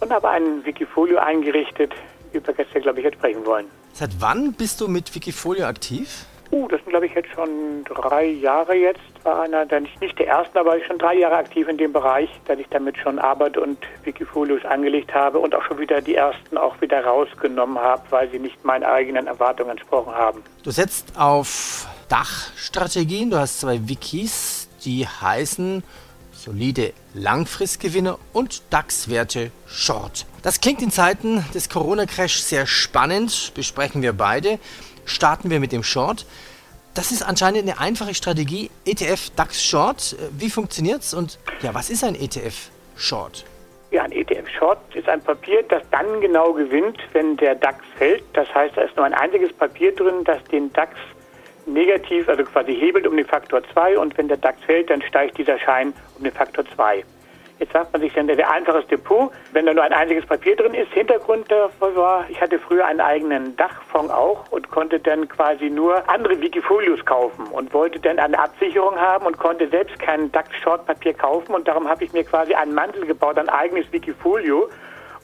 und 0.00 0.10
habe 0.10 0.28
ein 0.30 0.64
Wikifolio 0.64 1.18
eingerichtet, 1.18 1.92
über 2.32 2.52
das 2.52 2.66
wir, 2.72 2.80
glaube 2.80 2.98
ich, 2.98 3.04
jetzt 3.04 3.16
sprechen 3.16 3.44
wollen. 3.46 3.66
Seit 3.92 4.20
wann 4.20 4.54
bist 4.54 4.80
du 4.80 4.88
mit 4.88 5.14
Wikifolio 5.14 5.66
aktiv? 5.66 6.26
Uh, 6.50 6.66
das 6.68 6.80
sind, 6.80 6.90
glaube 6.90 7.06
ich, 7.06 7.14
jetzt 7.14 7.30
schon 7.30 7.84
drei 7.84 8.24
Jahre 8.24 8.74
jetzt. 8.74 9.00
War 9.24 9.42
einer, 9.42 9.66
der 9.66 9.80
nicht, 9.80 10.18
der 10.18 10.26
erste, 10.26 10.58
aber 10.58 10.76
ich 10.76 10.86
schon 10.86 10.98
drei 10.98 11.14
Jahre 11.14 11.36
aktiv 11.36 11.68
in 11.68 11.78
dem 11.78 11.92
Bereich, 11.92 12.28
dass 12.46 12.58
ich 12.58 12.66
damit 12.70 12.96
schon 12.98 13.18
arbeite 13.18 13.60
und 13.60 13.78
Wikifolios 14.04 14.64
angelegt 14.64 15.14
habe 15.14 15.38
und 15.38 15.54
auch 15.54 15.62
schon 15.64 15.78
wieder 15.78 16.00
die 16.00 16.16
ersten 16.16 16.58
auch 16.58 16.80
wieder 16.80 17.04
rausgenommen 17.04 17.78
habe, 17.78 18.02
weil 18.10 18.30
sie 18.30 18.38
nicht 18.38 18.64
meinen 18.64 18.84
eigenen 18.84 19.28
Erwartungen 19.28 19.70
entsprochen 19.70 20.12
haben. 20.12 20.42
Du 20.64 20.70
setzt 20.70 21.18
auf 21.18 21.86
Dachstrategien, 22.08 23.30
du 23.30 23.38
hast 23.38 23.60
zwei 23.60 23.88
Wikis, 23.88 24.68
die 24.84 25.06
heißen 25.06 25.84
solide 26.32 26.92
Langfristgewinner 27.14 28.18
und 28.32 28.62
DAX-Werte 28.70 29.52
Short. 29.66 30.26
Das 30.42 30.60
klingt 30.60 30.82
in 30.82 30.90
Zeiten 30.90 31.44
des 31.54 31.68
Corona-Crash 31.68 32.40
sehr 32.40 32.66
spannend, 32.66 33.52
besprechen 33.54 34.02
wir 34.02 34.12
beide. 34.12 34.58
Starten 35.04 35.50
wir 35.50 35.60
mit 35.60 35.72
dem 35.72 35.84
Short. 35.84 36.26
Das 36.94 37.10
ist 37.10 37.22
anscheinend 37.22 37.62
eine 37.62 37.80
einfache 37.80 38.14
Strategie. 38.14 38.70
ETF 38.84 39.30
DAX 39.34 39.64
Short. 39.64 40.14
Wie 40.32 40.50
funktioniert's 40.50 41.14
und 41.14 41.38
ja, 41.62 41.72
was 41.72 41.88
ist 41.88 42.04
ein 42.04 42.14
ETF 42.14 42.68
Short? 42.96 43.46
Ja, 43.90 44.02
ein 44.02 44.12
ETF 44.12 44.46
Short 44.58 44.78
ist 44.94 45.08
ein 45.08 45.22
Papier, 45.22 45.62
das 45.68 45.82
dann 45.90 46.20
genau 46.20 46.52
gewinnt, 46.52 46.98
wenn 47.12 47.36
der 47.38 47.54
DAX 47.54 47.78
fällt. 47.96 48.24
Das 48.34 48.46
heißt, 48.54 48.76
da 48.76 48.82
ist 48.82 48.94
nur 48.96 49.06
ein 49.06 49.14
einziges 49.14 49.52
Papier 49.54 49.94
drin, 49.94 50.22
das 50.24 50.44
den 50.44 50.70
DAX 50.74 50.94
negativ, 51.64 52.28
also 52.28 52.44
quasi 52.44 52.74
hebelt 52.74 53.06
um 53.06 53.16
den 53.16 53.26
Faktor 53.26 53.62
2 53.72 53.98
und 53.98 54.16
wenn 54.18 54.28
der 54.28 54.36
DAX 54.36 54.62
fällt, 54.64 54.90
dann 54.90 55.00
steigt 55.00 55.38
dieser 55.38 55.58
Schein 55.58 55.94
um 56.18 56.24
den 56.24 56.32
Faktor 56.32 56.64
2. 56.74 57.04
Jetzt 57.62 57.74
sagt 57.74 57.92
man 57.92 58.02
sich 58.02 58.12
dann, 58.12 58.26
der 58.26 58.50
einfaches 58.50 58.84
Depot, 58.88 59.30
wenn 59.52 59.66
da 59.66 59.72
nur 59.72 59.84
ein 59.84 59.92
einziges 59.92 60.26
Papier 60.26 60.56
drin 60.56 60.74
ist. 60.74 60.90
Hintergrund 60.94 61.48
davon 61.48 61.94
war, 61.94 62.28
ich 62.28 62.40
hatte 62.40 62.58
früher 62.58 62.84
einen 62.84 63.00
eigenen 63.00 63.54
Dachfonds 63.54 64.12
auch 64.12 64.50
und 64.50 64.68
konnte 64.68 64.98
dann 64.98 65.28
quasi 65.28 65.70
nur 65.70 66.02
andere 66.10 66.40
Wikifolios 66.40 67.04
kaufen 67.04 67.46
und 67.52 67.72
wollte 67.72 68.00
dann 68.00 68.18
eine 68.18 68.36
Absicherung 68.36 68.98
haben 68.98 69.26
und 69.26 69.38
konnte 69.38 69.68
selbst 69.68 69.96
kein 70.00 70.32
DAX-Short-Papier 70.32 71.14
kaufen 71.14 71.54
und 71.54 71.68
darum 71.68 71.88
habe 71.88 72.02
ich 72.02 72.12
mir 72.12 72.24
quasi 72.24 72.52
einen 72.52 72.74
Mantel 72.74 73.06
gebaut, 73.06 73.38
ein 73.38 73.48
eigenes 73.48 73.92
Wikifolio. 73.92 74.68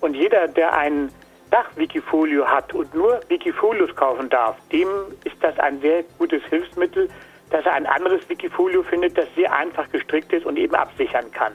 Und 0.00 0.14
jeder, 0.14 0.46
der 0.46 0.72
einen 0.74 1.10
Dach-Wikifolio 1.50 2.46
hat 2.46 2.72
und 2.72 2.94
nur 2.94 3.18
Wikifolios 3.26 3.92
kaufen 3.96 4.28
darf, 4.28 4.54
dem 4.70 4.88
ist 5.24 5.42
das 5.42 5.58
ein 5.58 5.80
sehr 5.80 6.04
gutes 6.18 6.44
Hilfsmittel, 6.44 7.08
dass 7.50 7.66
er 7.66 7.72
ein 7.72 7.86
anderes 7.86 8.20
Wikifolio 8.28 8.84
findet, 8.84 9.18
das 9.18 9.26
sehr 9.34 9.52
einfach 9.52 9.90
gestrickt 9.90 10.32
ist 10.32 10.46
und 10.46 10.56
eben 10.56 10.76
absichern 10.76 11.32
kann. 11.32 11.52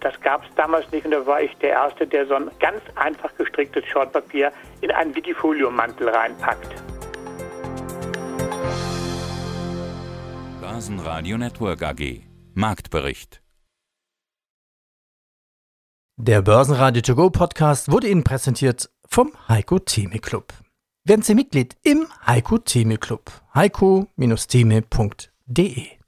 Das 0.00 0.18
gab 0.22 0.42
es 0.44 0.50
damals 0.56 0.90
nicht 0.92 1.04
und 1.04 1.10
da 1.10 1.26
war 1.26 1.42
ich 1.42 1.54
der 1.58 1.70
Erste, 1.70 2.06
der 2.06 2.26
so 2.26 2.34
ein 2.34 2.50
ganz 2.58 2.80
einfach 2.96 3.34
gestricktes 3.36 3.84
Shortpapier 3.86 4.50
in 4.80 4.90
einen 4.90 5.14
Wikifolio-Mantel 5.14 6.08
reinpackt. 6.08 6.68
Börsenradio 10.60 11.36
Network 11.36 11.82
AG 11.82 12.22
Marktbericht 12.54 13.42
Der 16.16 16.40
Börsenradio 16.42 17.02
To 17.02 17.14
Go 17.14 17.28
Podcast 17.28 17.92
wurde 17.92 18.08
Ihnen 18.08 18.24
präsentiert 18.24 18.88
vom 19.06 19.32
Heiko 19.48 19.78
Theme 19.78 20.18
Club. 20.18 20.54
Werden 21.04 21.20
Sie 21.22 21.34
Mitglied 21.34 21.76
im 21.82 22.06
Heiko 22.26 22.56
Theme 22.58 22.96
Club. 22.96 23.30
heiko-theme.de 23.54 25.99